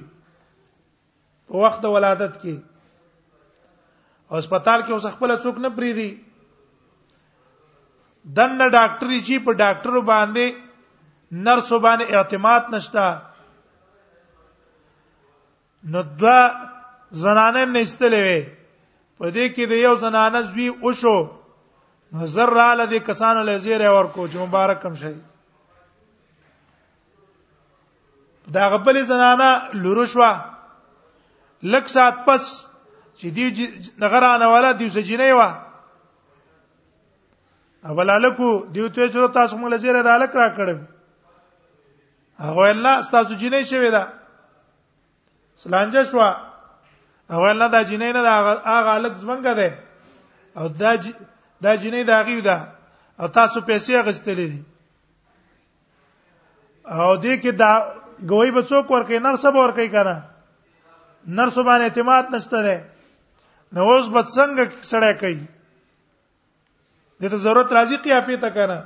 په 1.49 1.57
وخت 1.65 1.81
د 1.83 1.87
ولادت 1.97 2.41
کې 2.43 2.57
هسپتال 4.39 4.81
کې 4.83 4.93
اوس 4.93 5.07
خپل 5.17 5.31
څوک 5.43 5.59
نه 5.67 5.71
پری 5.77 5.93
دی 5.99 6.09
دنه 8.39 8.69
ډاکټري 8.69 9.21
چې 9.27 9.39
په 9.45 9.53
ډاکټرو 9.63 10.01
باندې 10.03 10.57
نرس 11.47 11.73
باندې 11.73 12.05
اعتماد 12.17 12.63
نشتا 12.75 13.07
نو 15.95 16.03
دوا 16.03 16.41
زنانه 17.25 17.65
نشتلې 17.65 18.23
وي 18.27 18.43
په 19.19 19.31
دې 19.35 19.49
کې 19.55 19.65
د 19.67 19.73
یو 19.87 19.95
زنانه 20.05 20.41
زوی 20.51 20.69
او 20.83 20.93
شو 20.93 21.17
نظر 22.19 22.49
را 22.59 22.73
لدی 22.81 22.99
کسانو 23.07 23.43
لزیره 23.43 23.91
ورکو 23.97 24.27
چې 24.27 24.37
مبارک 24.47 24.83
کم 24.83 24.95
شي 25.03 25.13
دا 28.55 28.69
غبل 28.73 29.03
زنانه 29.05 29.51
لورشوا 29.75 30.33
لک 31.63 31.87
سات 31.89 32.15
پس 32.27 32.45
چې 33.21 33.27
دی 33.37 33.45
نغرانه 34.05 34.47
والا 34.49 34.71
دی 34.79 34.89
سجینې 34.91 35.33
وا 35.39 35.49
اولالکو 37.93 38.49
دیو 38.75 38.89
ته 38.89 39.09
چر 39.09 39.27
تاسو 39.35 39.57
موږ 39.59 39.71
لزیره 39.73 40.03
دالک 40.03 40.37
را 40.37 40.49
کړم 40.57 40.81
هغه 42.47 42.69
الله 42.71 43.11
تاسو 43.11 43.35
جنې 43.35 43.63
شوی 43.73 43.91
دا 43.97 44.05
سلانجه 45.65 46.05
شو 46.13 46.21
هغه 46.21 47.49
الله 47.51 47.69
دا 47.77 47.83
جنې 47.85 48.13
نه 48.19 48.23
دا 48.23 48.33
هغه 48.65 48.89
الک 48.97 49.15
زمنګ 49.15 49.55
ده 49.57 49.79
او 50.57 50.69
دا 50.69 50.97
ج... 50.97 51.13
دا 51.63 51.77
جنې 51.77 52.07
دا 52.07 52.23
غیو 52.23 52.41
ده 52.41 52.69
او 53.21 53.29
تاسو 53.29 53.61
پیسې 53.61 53.93
غستلې 54.07 54.51
دي 54.53 54.63
او 56.91 57.17
دې 57.17 57.41
کې 57.43 57.51
دا 57.63 57.73
ګوي 58.27 58.51
به 58.51 58.63
څوک 58.69 58.91
ورکې 58.91 59.19
نرس 59.25 59.45
به 59.47 59.61
ورکې 59.63 59.87
کنه 59.95 60.17
نرس 61.27 61.59
باندې 61.67 61.85
اعتماد 61.87 62.25
نشته 62.35 62.61
ده 62.67 62.77
نو 63.75 63.81
اوس 63.91 64.07
به 64.15 64.23
څنګه 64.37 64.65
سړی 64.91 65.13
کوي 65.21 65.39
دته 67.23 67.37
ضرورت 67.47 67.71
راځي 67.73 67.97
قیافې 68.07 68.37
ته 68.43 68.51
کنه 68.57 68.79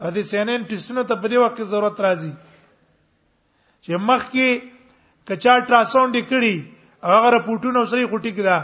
ا 0.00 0.08
دې 0.14 0.22
سینن 0.30 0.62
ټیسټونو 0.68 1.02
ته 1.08 1.14
په 1.20 1.26
دې 1.28 1.38
وخت 1.38 1.56
کې 1.56 1.64
ضرورت 1.74 2.00
راځي 2.00 2.32
چې 3.84 3.90
مخ 4.08 4.22
کې 4.32 4.48
کچا 5.28 5.54
ټراساوند 5.68 6.16
کړي 6.30 6.54
هغه 7.12 7.28
رپورټونه 7.36 7.80
سره 7.90 8.10
غټي 8.12 8.32
کړه 8.38 8.56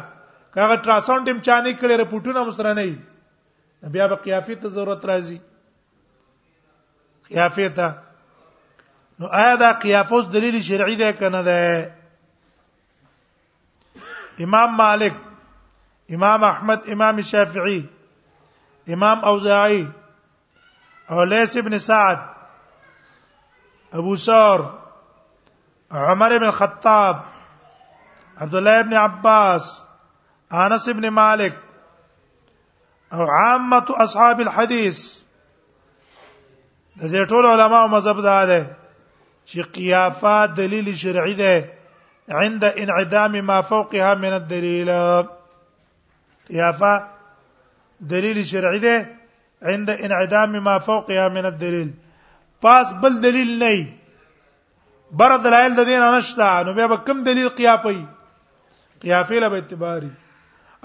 هغه 0.57 0.77
ټراساوند 0.89 1.29
هم 1.29 1.39
چانه 1.47 1.71
کړي 1.81 1.95
رپورټونه 2.03 2.41
مسره 2.49 2.71
نه 2.81 3.89
بیا 3.95 4.07
به 4.11 4.17
قیافې 4.25 4.55
ته 4.65 4.69
ضرورت 4.75 5.03
راځي 5.11 5.39
قیافې 7.29 7.69
ته 7.79 7.89
نو 9.19 9.27
آیا 9.27 9.73
قیافوس 9.73 10.25
دلیل 10.33 10.63
شرعي 10.63 10.97
ده 10.97 11.13
کنه 11.13 11.43
ده 11.43 11.91
امام 14.41 14.75
مالک 14.77 15.15
امام 16.11 16.45
احمد 16.45 16.83
امام 16.91 17.21
شافعي 17.23 17.89
امام 18.89 19.25
اوزاعي 19.25 19.89
او 21.11 21.25
لیس 21.25 21.57
ابن 21.57 21.79
سعد 21.79 22.19
ابو 23.93 24.17
سور 24.17 24.61
عمر 25.91 26.39
بن 26.39 26.45
الخطاب 26.45 27.23
عبد 28.41 28.55
الله 28.55 28.83
بن 28.83 28.97
عباس 28.97 29.83
انس 30.53 30.89
بن 30.89 31.09
مالك 31.09 31.57
او 33.13 33.27
عامه 33.31 33.85
اصحاب 33.91 34.41
الحديث 34.41 34.99
دغه 36.97 37.27
ټول 37.27 37.47
علما 37.47 37.83
او 37.83 37.89
مذهب 37.89 38.23
دا 38.23 38.45
ده 38.47 38.77
چې 39.53 39.63
قیافه 39.77 40.37
دلیل 40.61 40.89
شرعي 41.03 41.35
ده 41.41 41.55
عند 42.43 42.65
انعدام 42.83 43.35
ما 43.51 43.59
فوقها 43.71 44.11
من 44.25 44.33
الدليل 44.41 44.91
قیافه 46.49 46.93
دلیل 48.13 48.39
شرعي 48.51 48.79
ده 48.85 48.97
عند 49.71 49.89
انعدام 50.07 50.53
ما 50.67 50.77
فوقها 50.87 51.29
من 51.37 51.45
الدليل 51.53 51.89
پاس 52.63 52.87
بل 53.03 53.15
دلیل 53.25 53.51
نه 53.63 53.75
بر 55.19 55.31
دلایل 55.45 55.73
د 55.81 55.85
دین 55.91 56.03
نشته 56.17 56.49
نو 56.65 56.71
بیا 56.79 56.87
کوم 57.09 57.19
دلیل 57.29 57.49
ای 57.59 57.99
قیافه 59.05 59.35
له 59.43 59.49
اعتباري 59.59 60.11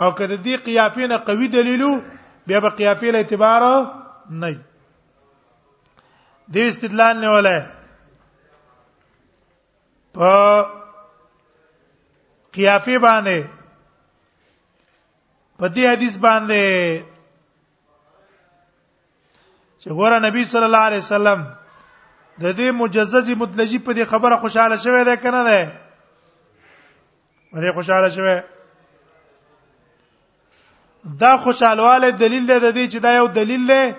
او 0.02 0.10
کله 0.18 0.38
دې 0.46 0.56
قیافي 0.68 1.06
نه 1.12 1.18
قوي 1.28 1.48
دلیلو 1.56 1.92
بیا 2.48 2.60
به 2.64 2.70
قیافي 2.78 3.08
له 3.12 3.18
اعتبار 3.22 3.62
نه 4.42 4.52
دی 6.54 6.62
استدلال 6.70 7.16
نه 7.24 7.30
ولای 7.36 7.60
په 10.14 10.68
قیافه 12.54 12.98
باندې 13.00 13.48
په 15.60 15.66
دې 15.70 15.84
حدیث 15.92 16.16
باندې 16.26 16.62
چې 19.82 19.90
ګوره 19.98 20.18
نبی 20.28 20.46
صلی 20.46 20.64
الله 20.70 20.86
علیه 20.90 21.00
وسلم 21.04 21.40
د 22.42 22.46
دې 22.58 22.72
مجززي 22.82 23.36
مطلقي 23.36 23.80
په 23.80 23.94
دې 23.94 24.04
خبره 24.06 24.38
خوشاله 24.38 24.76
شوه 24.76 25.04
ده 25.04 25.16
کنه 25.16 25.42
ده 25.50 25.60
باندې 27.54 27.72
خوشاله 27.76 28.10
شوه 28.10 28.44
دا 31.20 31.38
خوشالواله 31.38 32.12
دلیل 32.12 32.46
ده 32.48 32.58
د 32.60 32.70
دې 32.76 32.86
چې 32.92 33.00
دا 33.00 33.12
یو 33.16 33.28
دلیل 33.28 33.68
ده 33.68 33.96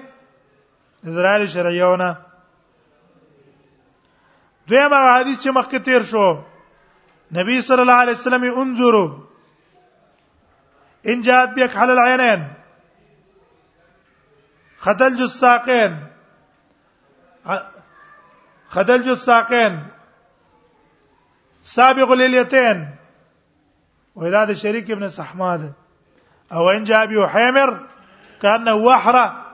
د 1.05 1.11
درال 1.17 1.47
شرعیونه 1.47 2.09
دویمه 4.69 4.97
حدیث 4.97 5.39
چې 5.39 5.51
مخکې 5.51 5.79
تیر 5.85 6.03
شو 6.11 6.33
نبی 7.39 7.61
صلی 7.69 7.81
الله 7.85 7.95
علیه 8.05 8.15
وسلم 8.19 8.43
انظروا 8.51 9.09
ان 11.13 11.23
جاءت 11.23 11.51
بك 11.57 11.77
حل 11.77 11.91
العينين 11.91 12.47
خدلج 14.87 15.21
الساقين 15.27 15.97
خدلج 18.77 19.09
الساقين 19.09 19.81
سابق 21.75 22.11
الاليتين 22.11 22.89
واذا 24.17 24.45
ده 24.45 24.55
شريك 24.55 24.91
ابن 24.91 25.09
سحماد 25.09 25.73
او 26.53 26.71
ان 26.71 26.85
جاء 26.85 27.07
بيحمر 27.07 27.79
كانه 28.41 28.75
وحره 28.75 29.47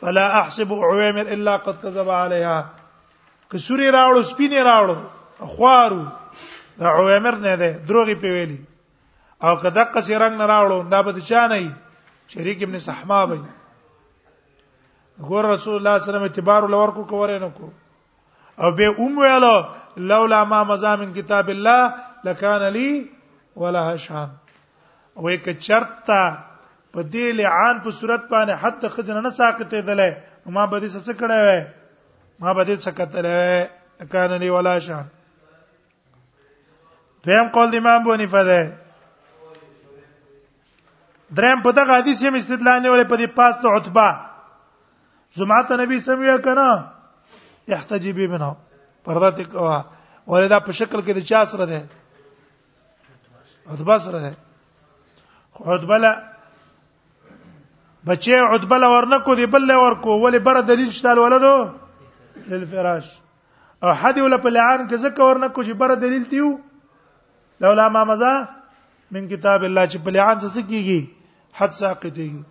فلا 0.00 0.40
احسب 0.40 0.72
عويمر 0.72 1.20
الا 1.26 1.56
قد 1.56 1.74
كذب 1.82 2.08
عليها 2.10 2.77
که 3.52 3.58
سوري 3.64 3.86
راوړو 3.96 4.22
سپینې 4.30 4.60
راوړو 4.70 4.96
خوارو 5.52 6.04
دا 6.80 6.88
عمر 7.18 7.34
نه 7.44 7.52
ده 7.60 7.70
دروغي 7.90 8.14
په 8.24 8.28
ویلي 8.38 8.58
او 9.48 9.52
که 9.62 9.68
دغه 9.78 10.00
سي 10.08 10.14
رنگ 10.22 10.36
نه 10.40 10.46
راوړو 10.46 10.88
دا 10.94 11.00
به 11.06 11.12
چا 11.28 11.44
نه 11.46 11.58
شریک 12.34 12.58
ابن 12.66 12.78
صحما 12.86 13.20
وي 13.30 13.38
ګور 15.28 15.44
رسول 15.52 15.52
الله 15.52 15.62
صلی 15.62 15.78
الله 15.78 16.00
علیه 16.00 16.08
وسلم 16.10 16.26
اعتبار 16.28 16.62
لور 16.74 16.88
کو 16.98 17.02
کورې 17.10 17.36
نه 17.42 17.48
کو 17.58 17.72
او 18.64 18.70
به 18.70 18.86
اوم 19.04 19.16
ویلو 19.18 19.54
لولا 20.12 20.44
ما 20.52 20.62
مزامن 20.72 21.12
کتاب 21.16 21.48
الله 21.56 21.94
لکان 22.28 22.62
لی 22.76 22.90
ولا 23.62 23.84
شان 24.06 24.28
او 25.16 25.30
یک 25.30 25.48
چرتا 25.58 26.20
په 26.92 27.02
دې 27.02 27.24
لعان 27.40 27.80
په 27.86 27.90
صورت 28.00 28.28
باندې 28.28 28.52
حتی 28.62 28.88
خزنه 28.94 29.20
نه 29.26 29.30
ساقته 29.42 29.80
دله 29.80 30.16
ما 30.56 30.66
به 30.66 30.80
دې 30.80 31.02
څه 31.04 31.18
کړه 31.18 31.44
وای 31.46 31.64
ما 32.40 32.52
به 32.54 32.64
دې 32.64 32.76
څه 32.82 32.90
کتلې 32.90 34.10
کان 34.12 34.32
لي 34.40 34.48
ولا 34.50 34.78
شان 34.78 35.04
دویم 37.26 37.48
قول 37.54 37.70
د 37.70 37.74
امام 37.76 38.02
بونی 38.04 38.26
فده 38.34 38.60
دریم 41.38 41.62
په 41.62 41.70
دغه 41.72 41.98
حدیث 41.98 42.22
هم 42.24 42.34
استدلال 42.40 42.82
نه 42.82 42.88
ولې 42.90 43.08
په 43.10 43.16
دې 43.16 43.26
پاس 43.38 43.56
ته 43.62 43.68
عتبه 43.76 44.08
جمعه 45.36 45.76
نبی 45.80 46.00
سمیا 46.00 46.36
کنا 46.38 46.92
يحتجي 47.68 48.12
به 48.12 48.26
منه 48.28 48.56
پرده 49.04 49.30
تک 49.30 49.54
ولدا 50.26 50.60
په 50.60 50.72
شکل 50.72 51.02
کې 51.02 51.12
د 51.18 51.20
چا 51.26 51.44
سره 51.44 51.66
ده 51.66 51.88
عتبه 53.72 53.98
سره 53.98 54.18
ده 54.20 54.34
عتبه 55.74 55.98
لا 55.98 56.12
بچي 58.06 58.34
عتبه 58.40 58.78
لورنکو 58.78 59.34
دی 59.34 59.46
بل 59.46 59.66
لورکو 59.72 60.18
ولی 60.24 60.38
بر 60.38 60.60
دلیل 60.60 60.90
شته 60.90 61.14
ولدو 61.20 61.70
للفراش 62.46 63.06
او 63.82 63.90
حد 64.00 64.16
ول 64.20 64.36
په 64.44 64.50
لعان 64.56 64.80
کې 64.88 64.96
ځکه 65.04 65.20
ورنه 65.28 65.48
کو 65.48 65.62
چې 65.66 65.72
بر 65.80 65.94
دلیل 66.04 66.24
دیو 66.30 66.50
لولا 67.64 67.86
ما 67.96 68.02
مزا 68.10 68.32
من 69.14 69.28
کتاب 69.32 69.62
الله 69.68 69.84
چې 69.92 69.98
په 70.06 70.10
لعان 70.16 70.38
څه 70.40 70.62
کیږي 70.70 71.00
حد 71.60 71.72
ساقطيږي 71.80 72.42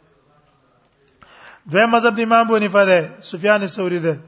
دوی 1.71 1.85
مذهب 1.95 2.17
د 2.19 2.27
امام 2.27 2.45
بونی 2.49 2.67
فده 2.77 2.97
سفیان 3.31 3.61
الثوری 3.67 3.99
ده 3.99 4.19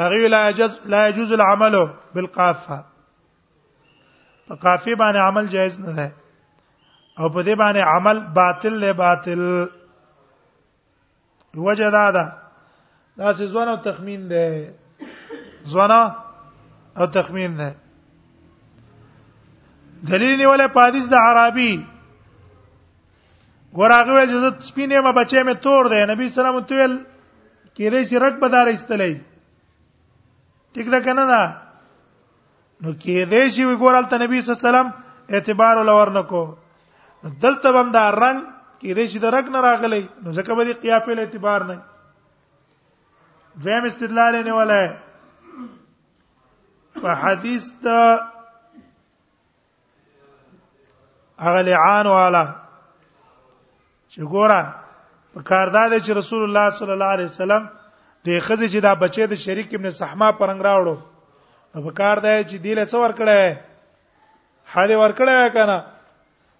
هغه 0.00 0.28
لا 0.34 0.42
يجوز 0.48 0.78
لا 0.96 1.06
يجوز 1.08 1.32
العمل 1.36 1.76
بالقافه 2.14 2.78
په 4.48 4.60
قافه 4.64 5.00
باندې 5.00 5.26
عمل 5.28 5.46
جایز 5.56 5.80
نه 5.86 5.92
ده 6.00 6.08
او 6.08 7.30
په 7.34 7.42
دې 7.42 7.54
باندې 7.62 7.96
عمل 7.96 8.20
باطل 8.40 8.80
له 8.84 8.92
باطل 9.02 9.44
وجه 11.66 11.90
دا 11.94 12.06
ده 12.16 12.24
دا 13.18 13.28
څه 13.38 13.44
ځوان 13.52 13.68
او 13.72 13.76
تخمین 13.88 14.22
دی 14.30 14.48
ځوان 15.72 15.92
او 17.00 17.06
تخمین 17.16 17.52
دی 17.60 17.70
دلیل 20.10 20.32
نیولې 20.40 20.66
پادیس 20.78 21.06
د 21.12 21.16
عربي 21.28 21.72
ګوراغه 23.78 24.10
ویل 24.16 24.30
چې 24.30 24.66
سپینه 24.70 25.00
ما 25.06 25.12
بچې 25.20 25.40
مې 25.46 25.54
تور 25.66 25.84
دی 25.94 26.00
نبی 26.12 26.28
سلام 26.36 26.54
الله 26.56 26.66
علیه 26.66 26.76
وسلم 26.76 26.94
کېدې 27.76 28.00
چې 28.08 28.14
رد 28.24 28.36
بدار 28.42 28.66
استلې 28.72 29.12
ټیک 30.74 30.86
ده 30.92 31.00
کنه 31.06 31.24
دا 31.32 31.42
نو 32.82 32.90
کېدې 33.02 33.42
چې 33.54 33.62
وګورل 33.70 34.04
ته 34.10 34.16
نبی 34.26 34.40
صلی 34.42 34.50
الله 34.50 34.60
علیه 34.60 34.68
وسلم 34.68 34.88
اعتبار 35.34 35.76
ولور 35.76 36.10
نکو 36.18 36.44
دلته 37.42 37.72
بم 37.74 37.90
دا 37.90 38.04
رنگ 38.10 38.40
کېدې 38.80 39.06
چې 39.10 39.18
د 39.24 39.34
رنگ 39.34 39.48
نه 39.54 39.60
راغلی 39.66 40.06
نو 40.24 40.28
ځکه 40.32 40.52
به 40.54 40.64
دې 40.64 40.76
قیافې 40.82 41.12
له 41.18 41.22
اعتبار 41.22 41.60
نه 41.70 41.76
دویم 43.62 43.84
استدلال 43.84 44.42
نه 44.42 44.52
ولا 44.52 44.96
په 47.02 47.08
حدیث 47.14 47.70
ته 47.82 48.20
هغه 51.38 51.62
لعان 51.62 52.06
والا 52.06 52.46
چې 54.10 54.18
ګوره 54.32 54.74
په 55.34 55.42
کاردار 55.42 55.98
چې 56.06 56.10
رسول 56.10 56.42
الله 56.42 56.70
صلی 56.78 56.92
الله 56.92 57.04
علیه 57.14 57.24
وسلم 57.24 57.68
د 58.26 58.38
خزه 58.40 58.68
چې 58.68 58.80
دا 58.82 58.94
بچی 58.94 59.26
د 59.26 59.34
شریک 59.34 59.74
ابن 59.74 59.90
سحما 59.90 60.30
پرنګ 60.32 60.60
راوړو 60.66 60.96
په 61.72 61.90
کار 61.90 62.16
دی 62.18 62.44
چې 62.44 62.56
دی 62.62 62.74
له 62.74 62.84
څور 62.86 63.10
کړه 63.10 63.56
حاله 64.74 64.96
ور 64.98 65.10
کړه 65.12 65.52
کنه 65.54 65.84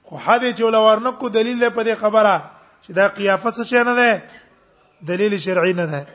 خو 0.03 0.17
حدی 0.17 0.53
چې 0.55 0.61
ول 0.63 0.75
ورنکو 0.75 1.29
دلیل 1.29 1.71
په 1.71 1.83
دې 1.85 1.95
خبره 1.95 2.51
چې 2.87 2.91
دا 2.93 3.09
قیافه 3.09 3.51
څه 3.51 3.75
نه 3.87 3.95
ده 3.95 4.23
دلیل 5.07 5.39
شرعي 5.39 5.73
نه 5.75 5.87
ده 5.87 6.07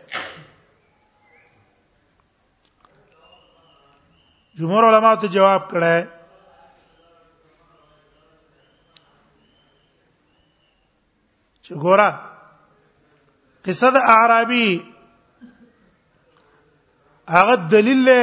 جمهور 4.60 4.84
علما 4.92 5.12
ته 5.22 5.28
جواب 5.38 5.62
کړه 5.72 5.96
چې 11.64 11.72
ګوره 11.86 12.10
قصه 13.70 13.90
د 13.98 14.10
اعرابي 14.16 14.68
هغه 17.38 17.56
دلیل 17.78 18.00
له 18.10 18.20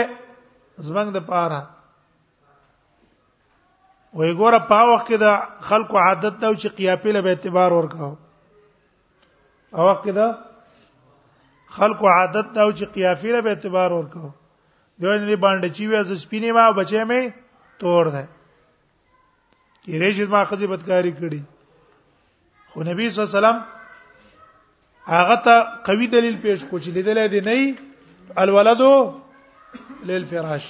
زبنګ 0.87 1.09
د 1.19 1.27
پاره 1.33 1.61
وای 4.17 4.33
ګوره 4.41 4.61
په 4.71 4.79
وخت 4.91 5.07
کې 5.09 5.17
د 5.25 5.27
خلکو 5.69 5.95
عادت 6.07 6.35
دا 6.43 6.49
چې 6.63 6.69
قیافه 6.81 7.11
له 7.21 7.37
اعتبار 7.37 7.71
ورکاو 7.81 8.13
او 9.77 9.83
وخت 9.89 10.03
کې 10.05 10.13
دا 10.19 10.29
خلکو 11.77 12.05
عادت 12.17 12.47
دا 12.59 12.65
چې 12.81 12.85
قیافه 12.99 13.29
له 13.37 13.49
اعتبار 13.53 13.91
ورکاو 13.99 14.31
دوی 15.01 15.19
دې 15.29 15.37
باندې 15.45 15.69
چې 15.77 15.83
وې 15.91 16.01
ز 16.09 16.11
سپینې 16.25 16.51
ما 16.57 16.65
بچې 16.77 17.03
مې 17.09 17.23
تور 17.81 18.07
ده 18.15 18.25
کې 19.85 19.95
رېشد 20.03 20.29
ما 20.35 20.41
خزي 20.49 20.67
بدکاری 20.73 21.13
کړي 21.21 21.41
خو 22.73 22.79
نبی 22.89 23.05
صلی 23.11 23.21
الله 23.21 23.31
علیه 23.33 23.39
وسلم 23.41 23.59
هغه 25.15 25.37
ته 25.49 25.55
قوي 25.89 26.07
دلیل 26.15 26.37
پیش 26.45 26.65
کو 26.71 26.79
چې 26.79 26.91
لیدل 26.97 27.19
دي 27.29 27.41
نه 27.49 27.59
الولد 28.43 28.81
للفراش 30.07 30.67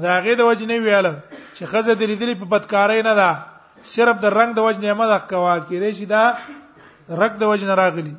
دا 0.00 0.08
هغه 0.18 0.34
د 0.34 0.40
وجنې 0.40 0.76
ویاله 0.86 1.14
چې 1.56 1.64
خزه 1.70 1.94
د 1.94 2.02
لیدل 2.12 2.34
په 2.40 2.44
بدکارۍ 2.52 3.02
نه 3.08 3.14
ده 3.20 3.30
صرف 3.92 4.16
د 4.24 4.26
رنگ 4.38 4.50
د 4.56 4.66
وجنې 4.66 4.92
مده 5.00 5.18
کوا 5.30 5.54
کېږي 5.58 5.92
چې 5.98 6.04
دا 6.04 6.22
رنگ 7.22 7.38
د 7.38 7.42
وجنه 7.50 7.74
راغلی 7.82 8.14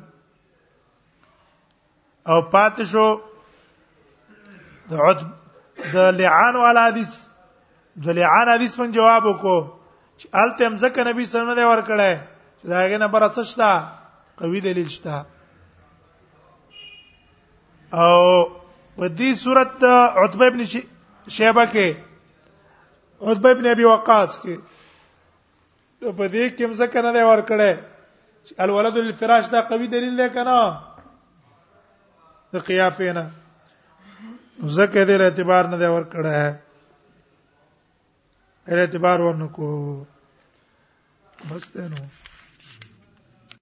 او 2.28 2.40
پاتې 2.50 2.82
شو 2.92 3.31
د 4.92 4.94
عتب 5.08 5.28
د 5.94 5.96
لعان 6.20 6.54
والا 6.62 6.80
حدیث 6.88 7.12
د 8.04 8.06
لعان 8.18 8.46
حدیث 8.54 8.72
من 8.80 8.88
جواب 8.98 9.22
وکړو 9.26 9.58
چې 10.20 10.26
الته 10.42 10.60
هم 10.68 10.74
ځکه 10.84 10.98
نبی 11.10 11.24
صلی 11.30 11.40
الله 11.40 11.54
علیه 11.58 11.68
ور 11.72 11.82
کړه 11.88 12.10
چې 12.58 12.64
داګه 12.72 12.96
نه 13.02 13.06
بر 13.14 13.22
اسشتا 13.28 13.70
قوی 14.40 14.60
دلیل 14.68 14.88
شتا 14.96 15.16
او 18.02 18.12
په 18.98 19.06
دې 19.18 19.30
صورت 19.44 19.74
عتبه 20.22 20.44
ابن 20.50 20.60
شیبه 21.36 21.64
کې 21.72 21.88
عتبه 23.28 23.48
ابن 23.56 23.66
ابي 23.74 23.84
وقاص 23.90 24.32
کې 24.44 24.54
په 26.18 26.24
دې 26.32 26.44
کې 26.54 26.62
هم 26.64 26.72
ځکه 26.80 26.98
نه 27.06 27.22
ور 27.30 27.40
کړه 27.50 27.70
الولد 28.64 28.96
للفراش 29.02 29.44
دا 29.54 29.60
قوی 29.72 29.86
دلیل 29.94 30.16
دی 30.22 30.28
کنه 30.36 30.56
د 32.54 32.64
قیافه 32.68 33.12
نه 33.18 33.24
زکه 34.74 35.02
دې 35.08 35.14
اعتبار 35.24 35.64
نه 35.72 35.76
دی 35.82 35.88
ور 35.92 36.04
کړه 36.12 36.36
اعتبار 38.72 39.18
ورنکو 39.22 39.68
بس 41.48 41.64
ته 41.72 41.82
نو 41.92 42.02